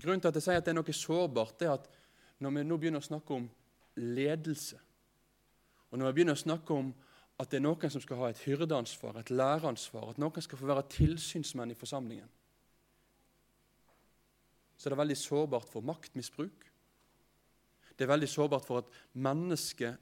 Grunnen 0.00 0.20
til 0.20 0.28
at 0.28 0.36
jeg 0.36 0.44
sier 0.46 0.60
at 0.60 0.64
det 0.64 0.72
er 0.72 0.78
noe 0.78 0.96
sårbart, 0.96 1.64
er 1.64 1.74
at 1.74 1.88
når 2.40 2.56
vi 2.56 2.64
nå 2.64 2.80
begynner 2.80 3.04
å 3.04 3.08
snakke 3.08 3.36
om 3.36 3.48
ledelse, 4.00 4.80
og 5.90 5.98
når 5.98 6.10
vi 6.10 6.18
begynner 6.18 6.36
å 6.36 6.44
snakke 6.44 6.76
om 6.76 6.92
at 7.40 7.48
det 7.48 7.60
er 7.60 7.64
noen 7.64 7.92
som 7.92 8.04
skal 8.04 8.20
ha 8.20 8.28
et 8.30 8.44
hyrdeansvar, 8.44 9.16
et 9.20 9.32
læreransvar, 9.32 10.12
at 10.12 10.20
noen 10.20 10.44
skal 10.44 10.60
få 10.60 10.68
være 10.68 10.88
tilsynsmenn 10.92 11.72
i 11.72 11.76
forsamlingen, 11.76 12.28
så 14.80 14.88
er 14.88 14.94
det 14.94 15.02
veldig 15.02 15.18
sårbart 15.20 15.68
for 15.68 15.84
maktmisbruk. 15.84 16.64
Det 17.92 18.06
er 18.06 18.08
veldig 18.08 18.28
sårbart 18.32 18.64
for 18.64 18.80
at 18.80 18.94
mennesket 19.12 20.00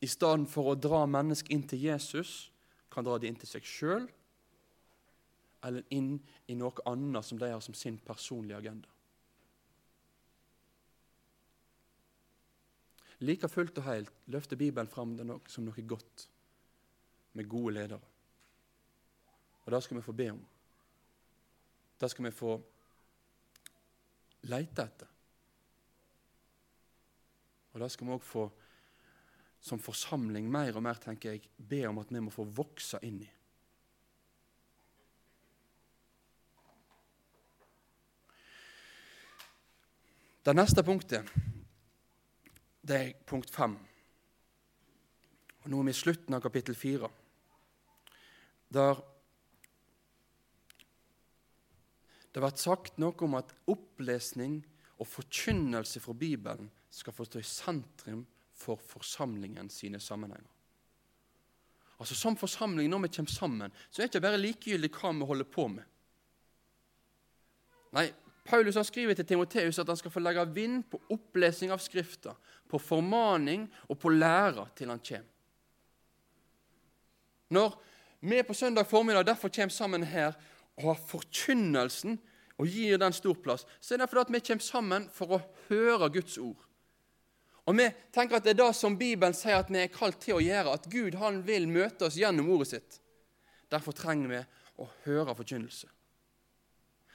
i 0.00 0.08
stedet 0.08 0.48
for 0.48 0.72
å 0.72 0.78
dra 0.80 1.02
mennesket 1.04 1.52
inn 1.52 1.66
til 1.68 1.84
Jesus, 1.84 2.48
kan 2.88 3.04
dra 3.04 3.18
det 3.20 3.28
inn 3.28 3.36
til 3.38 3.50
seg 3.50 3.68
sjøl 3.68 4.08
eller 5.62 5.84
inn 5.94 6.16
i 6.50 6.56
noe 6.58 6.82
annet 6.88 7.24
som 7.28 7.38
de 7.38 7.52
har 7.52 7.60
som 7.62 7.76
sin 7.76 8.00
personlige 8.02 8.58
agenda. 8.58 8.88
Like 13.22 13.46
fullt 13.52 13.78
og 13.78 13.86
helt 13.86 14.10
løfter 14.32 14.58
Bibelen 14.58 14.90
fram 14.90 15.14
det 15.20 15.28
som 15.52 15.68
noe 15.68 15.84
godt 15.86 16.26
med 17.38 17.48
gode 17.48 17.76
ledere. 17.76 18.02
Og 19.62 19.70
det 19.70 19.84
skal 19.84 20.00
vi 20.00 20.08
få 20.08 20.16
be 20.16 20.32
om. 20.32 20.42
Det 22.00 22.10
skal 22.10 22.26
vi 22.26 22.34
få 22.34 22.56
lete 24.50 24.84
etter. 24.84 25.10
Og 27.72 27.80
da 27.80 27.88
skal 27.88 28.08
vi 28.08 28.16
også 28.16 28.28
få, 28.28 28.48
som 29.62 29.80
forsamling, 29.80 30.48
mer 30.50 30.76
og 30.76 30.84
mer, 30.84 30.98
tenker 31.00 31.32
jeg, 31.32 31.46
be 31.56 31.84
om 31.88 32.02
at 32.02 32.10
vi 32.12 32.20
må 32.20 32.32
få 32.34 32.44
vokse 32.44 33.00
inn 33.06 33.22
i. 33.24 33.30
Det 40.42 40.56
neste 40.58 40.82
punktet, 40.82 41.28
det 42.82 42.96
er 42.98 43.18
punkt 43.30 43.50
fem. 43.54 43.76
Og 45.62 45.70
nå 45.70 45.78
er 45.78 45.86
vi 45.86 45.94
i 45.94 46.00
slutten 46.00 46.34
av 46.34 46.42
kapittel 46.42 46.74
fire, 46.74 47.06
der 48.74 48.98
det 52.32 52.40
vært 52.40 52.62
sagt 52.62 53.00
noe 53.00 53.16
om 53.26 53.36
at 53.36 53.52
opplesning 53.68 54.60
og 54.98 55.08
forkynnelse 55.08 56.00
fra 56.00 56.14
Bibelen 56.16 56.70
skal 56.92 57.14
få 57.16 57.26
stå 57.28 57.40
i 57.40 57.46
sentrum 57.46 58.24
for 58.56 58.80
forsamlingen 58.80 59.68
sine 59.72 60.00
sammenhenger. 60.00 60.48
Altså 61.98 62.14
Som 62.14 62.36
forsamling, 62.36 62.90
når 62.90 62.98
vi 62.98 63.08
kommer 63.16 63.30
sammen, 63.30 63.72
så 63.90 64.02
er 64.02 64.06
det 64.06 64.14
ikke 64.14 64.24
bare 64.24 64.40
likegyldig 64.40 64.90
hva 64.90 65.12
vi 65.14 65.26
holder 65.28 65.46
på 65.46 65.68
med. 65.70 65.84
Nei, 67.92 68.08
Paulus 68.44 68.74
han 68.74 68.86
skriver 68.88 69.14
til 69.14 69.26
Timoteus 69.26 69.78
at 69.78 69.86
han 69.86 69.98
skal 70.00 70.10
få 70.10 70.22
legge 70.22 70.46
vind 70.54 70.82
på 70.90 70.98
opplesning 71.14 71.70
av 71.70 71.82
Skrifta, 71.82 72.34
på 72.68 72.80
formaning 72.80 73.68
og 73.88 74.00
på 74.02 74.10
læra 74.10 74.66
til 74.74 74.90
han 74.90 75.02
kommer. 75.02 75.28
Når 77.52 77.76
vi 78.20 78.42
på 78.42 78.54
søndag 78.54 78.86
formiddag 78.88 79.26
derfor 79.26 79.48
kommer 79.52 79.74
sammen 79.74 80.02
her 80.02 80.32
har 80.80 81.00
forkynnelsen 81.08 82.18
og 82.60 82.68
gir 82.68 83.00
den 83.00 83.14
stor 83.16 83.36
plass, 83.42 83.66
så 83.80 83.94
er 83.94 84.02
det 84.02 84.10
fordi 84.10 84.36
vi 84.36 84.44
kommer 84.46 84.64
sammen 84.64 85.08
for 85.12 85.36
å 85.36 85.42
høre 85.68 86.10
Guds 86.14 86.38
ord. 86.38 86.60
Og 87.66 87.76
Vi 87.78 87.86
tenker 88.12 88.36
at 88.36 88.44
det 88.44 88.56
er 88.56 88.64
det 88.64 88.72
som 88.74 88.96
Bibelen 88.98 89.34
sier 89.34 89.60
at 89.60 89.70
vi 89.70 89.78
er 89.78 89.92
kalt 89.92 90.18
til 90.20 90.34
å 90.34 90.42
gjøre, 90.42 90.74
at 90.74 90.88
Gud 90.90 91.14
han 91.20 91.42
vil 91.46 91.68
møte 91.70 92.08
oss 92.08 92.18
gjennom 92.18 92.50
ordet 92.50 92.72
sitt. 92.72 92.98
Derfor 93.70 93.94
trenger 93.94 94.32
vi 94.32 94.40
å 94.82 94.88
høre 95.04 95.36
forkynnelse. 95.38 95.86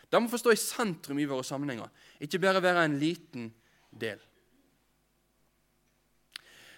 Det 0.08 0.22
må 0.24 0.32
få 0.32 0.40
stå 0.40 0.54
i 0.56 0.60
sentrum 0.60 1.20
i 1.20 1.28
våre 1.28 1.44
sammenhenger, 1.44 1.90
ikke 2.24 2.40
bare 2.40 2.64
være 2.64 2.86
en 2.88 2.96
liten 3.00 3.50
del. 3.92 4.22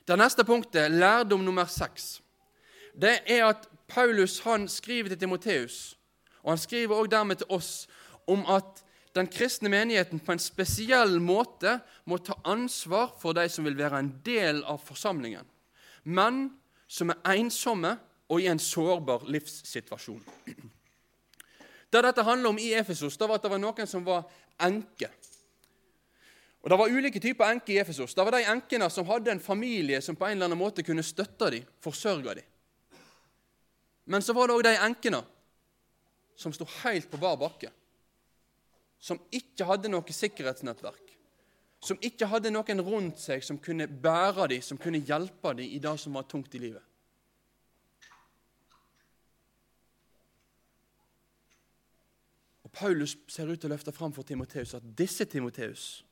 Det 0.10 0.18
neste 0.18 0.42
punktet, 0.42 0.90
lærdom 0.90 1.44
nummer 1.46 1.70
seks, 1.70 2.24
det 2.98 3.20
er 3.30 3.46
at 3.52 3.68
Paulus 3.90 4.40
han 4.42 4.66
skriver 4.68 5.14
til 5.14 5.20
Timoteus, 5.22 5.99
og 6.44 6.54
han 6.54 6.62
skriver 6.62 6.96
også 6.96 7.12
dermed 7.12 7.42
til 7.42 7.52
oss, 7.56 7.72
om 8.28 8.46
at 8.48 8.84
den 9.16 9.28
kristne 9.28 9.70
menigheten 9.70 10.22
på 10.22 10.32
en 10.36 10.42
spesiell 10.42 11.18
måte 11.24 11.80
må 12.06 12.20
ta 12.22 12.38
ansvar 12.48 13.16
for 13.20 13.34
de 13.38 13.48
som 13.50 13.66
vil 13.66 13.78
være 13.78 14.00
en 14.00 14.12
del 14.26 14.62
av 14.64 14.82
forsamlingen, 14.86 15.48
men 16.04 16.50
som 16.88 17.12
er 17.14 17.40
ensomme 17.40 17.96
og 18.30 18.42
i 18.42 18.50
en 18.52 18.62
sårbar 18.62 19.26
livssituasjon. 19.30 20.22
Det 21.90 22.04
dette 22.06 22.24
handler 22.24 22.54
om 22.54 22.60
i 22.62 22.74
Efesos, 22.78 23.18
det 23.18 23.28
var 23.28 23.40
at 23.40 23.48
det 23.48 23.52
var 23.52 23.62
noen 23.62 23.90
som 23.90 24.06
var 24.06 24.28
enke. 24.62 25.10
Og 26.62 26.70
Det 26.70 26.78
var 26.78 26.92
ulike 26.92 27.20
typer 27.24 27.54
enker 27.54 27.74
i 27.74 27.80
Efesos. 27.80 28.14
Det 28.14 28.24
var 28.26 28.36
de 28.36 28.46
enkene 28.52 28.90
som 28.92 29.08
hadde 29.08 29.32
en 29.32 29.40
familie 29.40 30.02
som 30.02 30.16
på 30.16 30.28
en 30.28 30.36
eller 30.36 30.50
annen 30.50 30.60
måte 30.60 30.84
kunne 30.84 31.04
støtte 31.04 31.50
dem, 31.54 31.68
forsørge 31.82 32.36
dem. 32.36 32.48
Men 34.06 34.22
så 34.22 34.34
var 34.34 34.50
det 34.50 34.58
òg 34.58 34.64
de 34.68 34.76
enkene 34.84 35.22
som 36.40 36.54
sto 36.56 36.66
helt 36.84 37.10
på 37.12 37.20
bar 37.20 37.36
bakke. 37.40 37.72
Som 39.00 39.20
ikke 39.32 39.68
hadde 39.68 39.92
noe 39.92 40.16
sikkerhetsnettverk. 40.16 41.16
Som 41.84 42.00
ikke 42.04 42.28
hadde 42.32 42.52
noen 42.52 42.84
rundt 42.84 43.20
seg 43.20 43.44
som 43.44 43.60
kunne 43.64 43.88
bære 43.88 44.50
dem, 44.52 44.64
som 44.64 44.80
kunne 44.80 45.04
hjelpe 45.04 45.54
dem 45.56 45.68
i 45.68 45.80
det 45.84 45.96
som 46.00 46.16
var 46.16 46.28
tungt 46.32 46.56
i 46.56 46.64
livet. 46.64 46.84
Og 52.64 52.72
Paulus 52.76 53.16
ser 53.28 53.50
ut 53.50 53.60
til 53.60 53.72
å 53.72 53.74
løfte 53.74 53.96
fram 53.96 54.14
for 54.16 54.28
Timoteus 54.28 54.76
at 54.78 54.86
disse 54.96 55.26
Timoteus, 55.26 56.04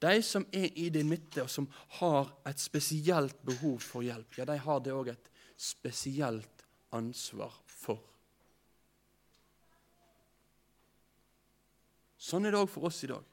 de 0.00 0.20
som 0.24 0.46
er 0.56 0.70
i 0.78 0.88
din 0.92 1.08
midte, 1.08 1.42
og 1.44 1.50
som 1.52 1.66
har 1.98 2.30
et 2.48 2.60
spesielt 2.60 3.42
behov 3.44 3.82
for 3.84 4.06
hjelp, 4.06 4.38
ja, 4.38 4.46
de 4.48 4.56
har 4.56 4.80
det 4.80 4.94
òg 4.96 5.10
et 5.12 5.32
spesielt 5.60 6.64
ansvar 6.96 7.52
for. 7.66 8.09
Sånn 12.20 12.44
er 12.44 12.52
det 12.52 12.60
òg 12.60 12.68
for 12.68 12.88
oss 12.90 13.00
i 13.06 13.08
dag. 13.08 13.24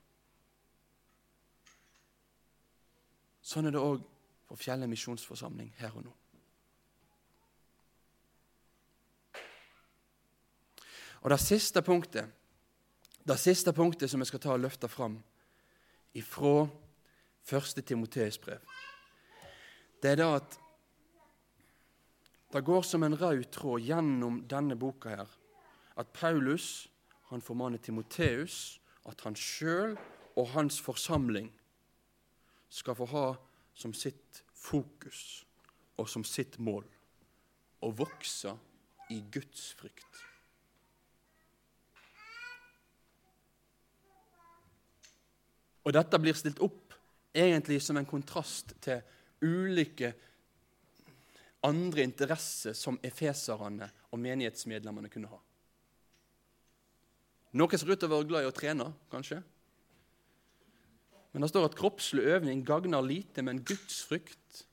Sånn 3.44 3.68
er 3.68 3.76
det 3.76 3.84
òg 3.84 4.00
for 4.48 4.60
Fjellet 4.60 4.88
misjonsforsamling 4.88 5.74
her 5.82 5.96
og 6.00 6.08
nå. 6.08 6.16
Og 11.26 11.32
Det 11.34 11.40
siste 11.44 11.82
punktet 11.84 12.38
det 13.28 13.36
siste 13.42 13.74
punktet 13.76 14.08
som 14.08 14.22
jeg 14.24 14.30
skal 14.30 14.40
ta 14.40 14.54
og 14.54 14.62
løfte 14.64 14.88
fram 14.88 15.18
ifra 16.16 16.62
første 17.48 17.84
Timoteus 17.84 18.38
brev, 18.40 18.62
det 20.00 20.14
er 20.14 20.22
det 20.22 20.28
at 20.38 20.56
det 22.56 22.64
går 22.64 22.86
som 22.88 23.04
en 23.04 23.18
rød 23.20 23.44
tråd 23.52 23.84
gjennom 23.84 24.40
denne 24.48 24.78
boka 24.80 25.12
her 25.12 25.34
at 26.00 26.14
Paulus 26.16 26.88
han 27.30 27.44
formaner 27.44 27.82
Timoteus 27.84 28.78
at 29.08 29.22
han 29.26 29.36
sjøl 29.36 29.98
og 30.38 30.54
hans 30.54 30.80
forsamling 30.84 31.50
skal 32.70 32.96
få 32.98 33.08
ha 33.12 33.28
som 33.78 33.94
sitt 33.96 34.44
fokus 34.58 35.44
og 35.98 36.10
som 36.10 36.26
sitt 36.28 36.58
mål 36.60 36.86
å 37.84 37.92
vokse 37.96 38.54
i 39.14 39.20
Guds 39.32 39.70
frykt. 39.80 40.24
Og 45.88 45.94
dette 45.96 46.20
blir 46.20 46.36
stilt 46.36 46.60
opp 46.64 46.96
egentlig 47.32 47.80
som 47.84 47.98
en 48.00 48.08
kontrast 48.08 48.74
til 48.84 49.00
ulike 49.46 50.12
andre 51.68 52.04
interesser 52.04 52.76
som 52.76 53.00
efeserne 53.04 53.88
og 54.12 54.20
menighetsmedlemmene 54.20 55.12
kunne 55.12 55.32
ha. 55.32 55.40
Noen 57.58 57.80
ser 57.80 57.90
ut 57.90 58.00
til 58.00 58.10
å 58.10 58.16
være 58.16 58.28
glad 58.30 58.46
i 58.46 58.50
å 58.50 58.56
trene, 58.56 58.92
kanskje. 59.12 59.40
Men 61.34 61.44
det 61.44 61.50
står 61.52 61.68
at 61.68 61.78
kroppslig 61.78 62.26
øvning 62.34 62.62
gagner 62.66 63.04
lite, 63.06 63.44
men 63.46 63.64
Guds 63.66 64.04
frykt 64.10 64.64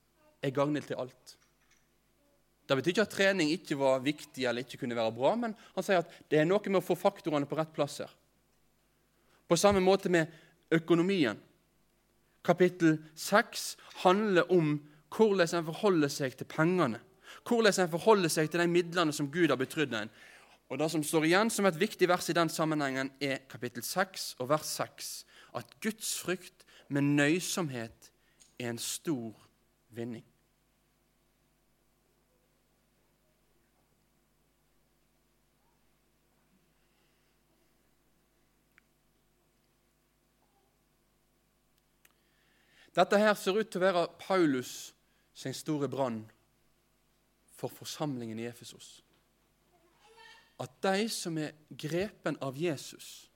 er 0.45 0.53
gagnlig 0.55 0.85
til 0.89 1.01
alt. 1.01 1.35
Det 2.65 2.77
betyr 2.79 2.95
ikke 2.95 3.05
at 3.05 3.13
trening 3.13 3.51
ikke 3.53 3.77
var 3.77 4.05
viktig 4.05 4.47
eller 4.49 4.65
ikke 4.65 4.81
kunne 4.81 4.97
være 4.97 5.13
bra, 5.17 5.35
men 5.37 5.57
han 5.75 5.85
sier 5.85 6.01
at 6.01 6.13
det 6.33 6.41
er 6.41 6.49
noe 6.49 6.63
med 6.71 6.81
å 6.81 6.87
få 6.87 6.97
faktorene 6.97 7.49
på 7.49 7.59
rett 7.59 7.75
plass 7.77 7.99
her. 8.01 8.13
På 9.45 9.59
samme 9.61 9.83
måte 9.85 10.09
med 10.13 10.33
økonomien. 10.73 11.37
Kapittel 12.45 12.97
6 13.17 13.67
handler 14.05 14.49
om 14.53 14.79
hvordan 15.15 15.61
en 15.61 15.69
forholder 15.69 16.13
seg 16.13 16.37
til 16.39 16.49
pengene. 16.49 17.01
Hvordan 17.45 17.85
en 17.85 17.93
forholder 17.93 18.33
seg 18.33 18.49
til 18.49 18.65
de 18.65 18.69
midlene 18.71 19.13
som 19.13 19.29
Gud 19.33 19.53
har 19.53 19.61
betrodd 19.61 19.93
en. 19.97 20.13
Og 20.75 20.79
Det 20.79 20.89
som 20.91 21.03
står 21.07 21.25
igjen 21.29 21.51
som 21.55 21.69
et 21.69 21.77
viktig 21.79 22.09
vers 22.11 22.27
i 22.29 22.35
den 22.35 22.49
sammenhengen, 22.51 23.13
er 23.23 23.45
kapittel 23.47 23.83
6 23.87 24.35
og 24.43 24.49
vers 24.51 24.67
6. 24.75 25.11
At 25.55 25.69
Guds 25.79 26.17
frykt 26.19 26.65
med 26.89 27.07
nøysomhet 27.15 28.11
er 28.59 28.73
en 28.73 28.81
stor 28.83 29.39
vinning. 29.95 30.25
Dette 42.99 43.23
her 43.23 43.39
ser 43.39 43.63
ut 43.63 43.71
til 43.71 43.79
å 43.79 43.87
være 43.87 44.07
Paulus 44.27 44.91
sin 45.39 45.55
store 45.55 45.87
brann 45.87 46.25
for 47.55 47.71
forsamlingen 47.71 48.43
i 48.43 48.51
Efesos. 48.51 49.04
At 50.61 50.71
de 50.83 51.09
som 51.11 51.39
er 51.39 51.57
grepen 51.71 52.39
av 52.43 52.59
Jesus, 52.59 53.31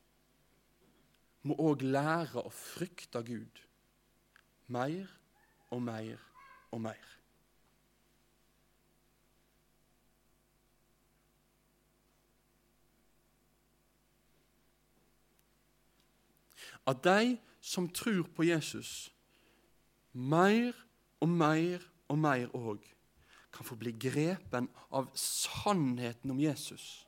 må 1.43 1.57
òg 1.59 1.83
lære 1.83 2.43
å 2.43 2.51
frykte 2.53 3.23
Gud 3.27 3.63
mer 4.69 5.09
og 5.71 5.83
mer 5.83 6.21
og 6.71 6.83
mer. 6.85 7.15
At 16.89 17.03
de 17.05 17.37
som 17.61 17.89
tror 17.93 18.23
på 18.37 18.47
Jesus, 18.49 19.11
mer 20.13 20.73
og 21.21 21.29
mer 21.29 21.85
og 22.09 22.19
mer 22.19 22.49
òg 22.57 22.87
kan 23.53 23.67
få 23.67 23.77
bli 23.77 23.93
grepen 23.93 24.71
av 24.91 25.11
sannheten 25.19 26.31
om 26.33 26.41
Jesus. 26.41 27.08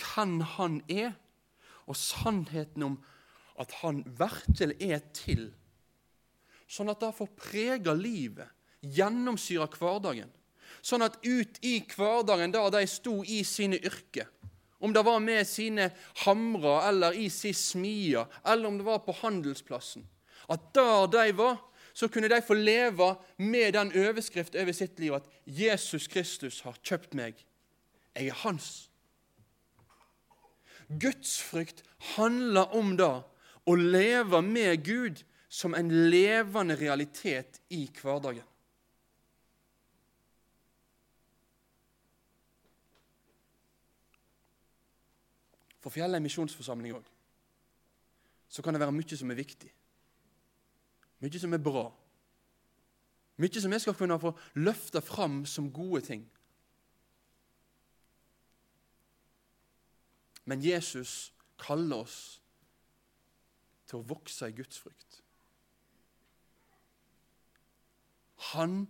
Hvem 0.00 0.40
han 0.56 0.80
er, 0.90 1.12
og 1.86 1.96
sannheten 1.96 2.82
om 2.82 2.94
at 3.60 3.72
han 3.82 4.02
virkelig 4.18 4.76
er 4.82 5.02
til. 5.14 5.50
Sånn 6.66 6.90
at 6.90 7.02
det 7.02 7.12
får 7.14 7.34
prege 7.38 7.94
livet, 7.96 8.48
gjennomsyre 8.80 9.68
hverdagen. 9.78 10.30
Sånn 10.84 11.04
at 11.04 11.20
ut 11.24 11.60
i 11.64 11.78
hverdagen 11.94 12.52
der 12.52 12.72
de 12.74 12.82
sto 12.90 13.20
i 13.24 13.42
sine 13.44 13.80
yrker, 13.80 14.30
Om 14.84 14.92
det 14.92 15.00
var 15.00 15.20
med 15.22 15.46
sine 15.48 15.86
hamrer 16.26 16.88
eller 16.90 17.14
i 17.16 17.30
sin 17.32 17.54
smie, 17.56 18.26
eller 18.44 18.68
om 18.68 18.76
det 18.76 18.84
var 18.84 18.98
på 19.00 19.14
handelsplassen. 19.16 20.04
At 20.48 20.74
der 20.74 21.06
de 21.08 21.32
var, 21.38 21.56
så 21.94 22.08
kunne 22.08 22.28
de 22.28 22.42
få 22.42 22.54
leve 22.54 23.14
med 23.38 23.72
den 23.72 23.92
overskrift 23.96 24.54
over 24.54 24.72
sitt 24.72 24.98
liv 25.00 25.14
at 25.14 25.28
Jesus 25.46 26.04
Kristus 26.06 26.60
har 26.66 26.76
kjøpt 26.82 27.14
meg. 27.14 27.38
Jeg 28.12 28.28
er 28.28 28.42
hans. 28.42 28.90
Gudsfrykt 30.88 31.82
handler 32.16 32.74
om 32.76 32.96
det 32.98 33.12
å 33.64 33.76
leve 33.78 34.40
med 34.44 34.84
Gud 34.84 35.22
som 35.48 35.74
en 35.74 35.90
levende 36.10 36.76
realitet 36.76 37.60
i 37.70 37.86
hverdagen. 38.00 38.44
For 45.84 45.92
fjellet 45.92 46.16
er 46.16 46.24
misjonsforsamling 46.24 46.96
òg. 46.96 47.08
Så 48.48 48.62
kan 48.64 48.72
det 48.72 48.80
være 48.80 48.94
mye 48.94 49.18
som 49.18 49.30
er 49.30 49.36
viktig. 49.36 49.68
Mye 51.20 51.40
som 51.40 51.52
er 51.52 51.60
bra. 51.60 51.88
Mye 53.36 53.60
som 53.60 53.72
jeg 53.74 53.82
skal 53.84 53.96
kunne 53.98 54.16
få 54.22 54.32
løfte 54.64 55.02
fram 55.04 55.42
som 55.48 55.72
gode 55.74 56.04
ting. 56.06 56.24
Men 60.44 60.62
Jesus 60.64 61.32
kaller 61.58 62.04
oss 62.04 62.18
til 63.88 64.00
å 64.00 64.08
vokse 64.08 64.48
i 64.48 64.56
Guds 64.56 64.80
frykt. 64.80 65.20
Han 68.52 68.84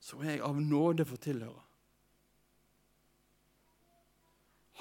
som 0.00 0.22
jeg 0.24 0.42
av 0.44 0.60
nåde 0.60 1.06
får 1.08 1.22
tilhøre. 1.24 1.64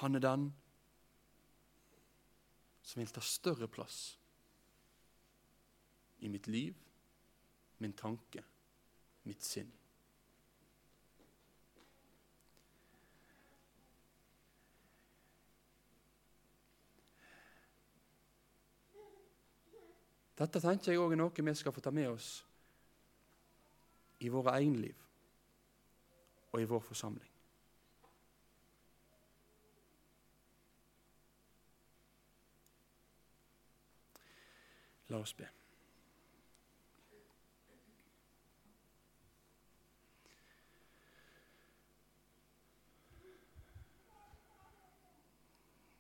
Han 0.02 0.16
er 0.16 0.24
den 0.24 0.50
som 2.86 3.02
vil 3.02 3.12
ta 3.12 3.24
større 3.26 3.68
plass 3.68 4.18
i 6.24 6.30
mitt 6.30 6.48
liv, 6.48 6.76
min 7.78 7.94
tanke, 7.98 8.44
mitt 9.28 9.44
sinn. 9.44 9.72
Dette 20.38 20.62
tenker 20.62 20.94
jeg 20.94 21.02
òg 21.02 21.16
er 21.16 21.18
noe 21.18 21.46
vi 21.50 21.54
skal 21.58 21.74
få 21.74 21.82
ta 21.82 21.92
med 21.92 22.12
oss 22.12 22.28
i 24.22 24.30
våre 24.30 24.54
egne 24.60 24.84
liv 24.84 25.04
og 26.54 26.62
i 26.62 26.70
vår 26.70 26.84
forsamling. 26.86 27.34
La 35.10 35.22
oss 35.24 35.34
be. 35.38 35.48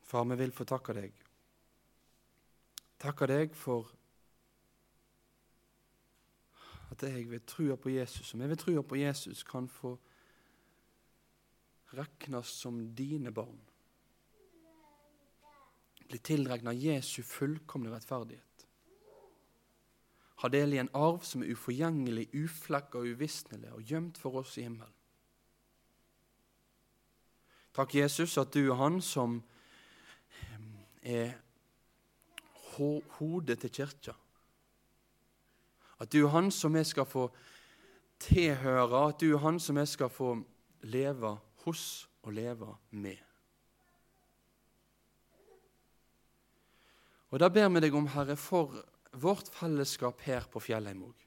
Far, 0.07 0.23
vi 0.23 0.37
vil 0.39 0.53
få 0.55 0.63
takke 0.63 0.93
deg. 0.95 1.15
Takke 2.99 3.27
deg 3.27 3.55
for 3.55 3.96
at 6.91 7.03
jeg 7.03 7.29
ved 7.29 7.45
trua 7.45 7.75
på 7.75 7.89
Jesus, 7.89 8.27
som 8.27 8.41
jeg 8.41 8.49
ved 8.49 8.57
trua 8.57 8.81
på 8.81 8.95
Jesus, 8.95 9.43
kan 9.43 9.67
få 9.69 9.97
regnes 11.93 12.47
som 12.47 12.79
dine 12.95 13.31
barn. 13.31 13.59
Bli 16.07 16.19
tilregna 16.23 16.71
Jesu 16.71 17.21
fullkomne 17.23 17.91
rettferdighet. 17.91 18.43
Ha 20.37 20.49
del 20.53 20.75
i 20.75 20.79
en 20.79 20.91
arv 20.95 21.23
som 21.25 21.41
er 21.43 21.51
uforgjengelig, 21.51 22.27
uflekka 22.37 23.01
og 23.01 23.17
uvisnelig 23.17 23.71
og 23.73 23.81
gjemt 23.89 24.19
for 24.21 24.37
oss 24.43 24.57
i 24.57 24.67
himmelen. 24.67 24.93
Takk, 27.73 27.95
Jesus, 27.95 28.37
at 28.37 28.53
du 28.53 28.71
er 28.71 28.77
Han 28.79 29.01
som 29.01 29.41
er 31.01 31.35
hodet 33.17 33.59
til 33.59 33.73
kirka. 33.73 34.13
At 35.99 36.11
du 36.13 36.23
er 36.25 36.33
han 36.33 36.51
som 36.53 36.75
vi 36.77 36.83
skal 36.85 37.07
få 37.09 37.27
tilhøre, 38.21 39.07
at 39.09 39.21
du 39.21 39.31
er 39.33 39.41
han 39.41 39.59
som 39.59 39.79
vi 39.79 39.85
skal 39.89 40.09
få 40.13 40.35
leve 40.85 41.37
hos 41.65 42.07
og 42.23 42.33
leve 42.37 42.75
med. 42.91 43.17
Og 47.29 47.39
Da 47.39 47.49
ber 47.51 47.67
vi 47.69 47.81
deg 47.83 47.95
om, 47.95 48.07
Herre, 48.07 48.37
for 48.39 48.77
vårt 49.17 49.49
fellesskap 49.51 50.21
her 50.23 50.45
på 50.51 50.61
Fjellheim 50.63 51.01
òg. 51.09 51.25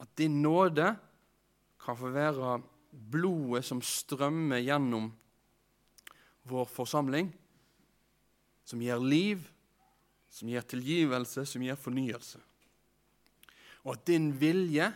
At 0.00 0.12
din 0.18 0.42
nåde 0.42 0.90
kan 1.80 1.96
få 1.96 2.10
være 2.12 2.58
blodet 2.90 3.64
som 3.64 3.80
strømmer 3.84 4.60
gjennom 4.60 5.10
vår 6.50 6.68
forsamling, 6.68 7.30
som 8.64 8.82
gir 8.82 9.00
liv, 9.00 9.44
som 10.30 10.48
gir 10.48 10.62
tilgivelse, 10.62 11.44
som 11.46 11.62
gir 11.62 11.78
fornyelse. 11.78 12.40
Og 13.84 13.94
at 13.96 14.06
din 14.06 14.30
vilje 14.38 14.86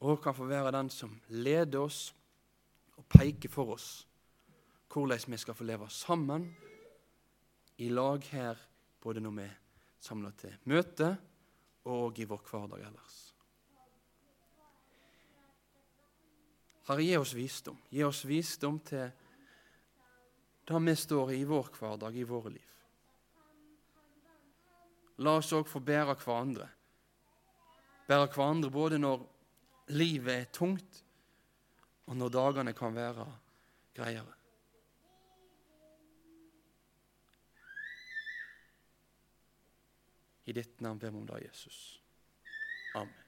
òg 0.00 0.20
kan 0.24 0.36
få 0.36 0.48
være 0.48 0.72
den 0.74 0.90
som 0.92 1.12
leder 1.28 1.84
oss 1.84 2.10
og 2.96 3.06
peker 3.08 3.52
for 3.52 3.76
oss 3.76 3.90
hvordan 4.90 5.30
vi 5.30 5.38
skal 5.38 5.54
få 5.54 5.64
leve 5.64 5.86
sammen 5.88 6.48
i 7.78 7.88
lag 7.88 8.24
her, 8.32 8.58
både 9.00 9.20
når 9.20 9.36
vi 9.36 9.48
samler 10.02 10.34
til 10.36 10.56
møte 10.64 11.12
og 11.88 12.18
i 12.18 12.26
vår 12.28 12.42
hverdag 12.50 12.82
ellers. 12.88 13.18
Herre, 16.90 17.04
gi 17.06 17.14
oss 17.16 17.36
visdom. 17.38 17.78
Gi 17.90 18.02
oss 18.02 18.24
visdom 18.26 18.80
til 18.82 19.12
det 20.66 20.80
vi 20.86 20.96
står 20.98 21.32
i 21.32 21.40
i 21.40 21.46
vår 21.46 21.70
hverdag, 21.78 22.16
i 22.16 22.26
våre 22.26 22.50
liv. 22.50 22.66
La 25.20 25.36
oss 25.36 25.52
òg 25.52 25.68
få 25.68 25.82
bære 25.84 26.16
hverandre. 26.22 26.66
Bære 28.08 28.30
hverandre 28.32 28.70
både 28.72 28.98
når 28.98 29.26
livet 29.92 30.34
er 30.34 30.52
tungt, 30.54 31.04
og 32.08 32.16
når 32.16 32.32
dagene 32.34 32.74
kan 32.74 32.94
være 32.96 33.26
greiere. 33.94 34.36
I 40.50 40.54
ditt 40.56 40.80
navn 40.82 40.98
ber 40.98 41.12
vi 41.12 41.20
om 41.20 41.26
det, 41.28 41.44
Jesus. 41.44 42.00
Amen. 42.94 43.19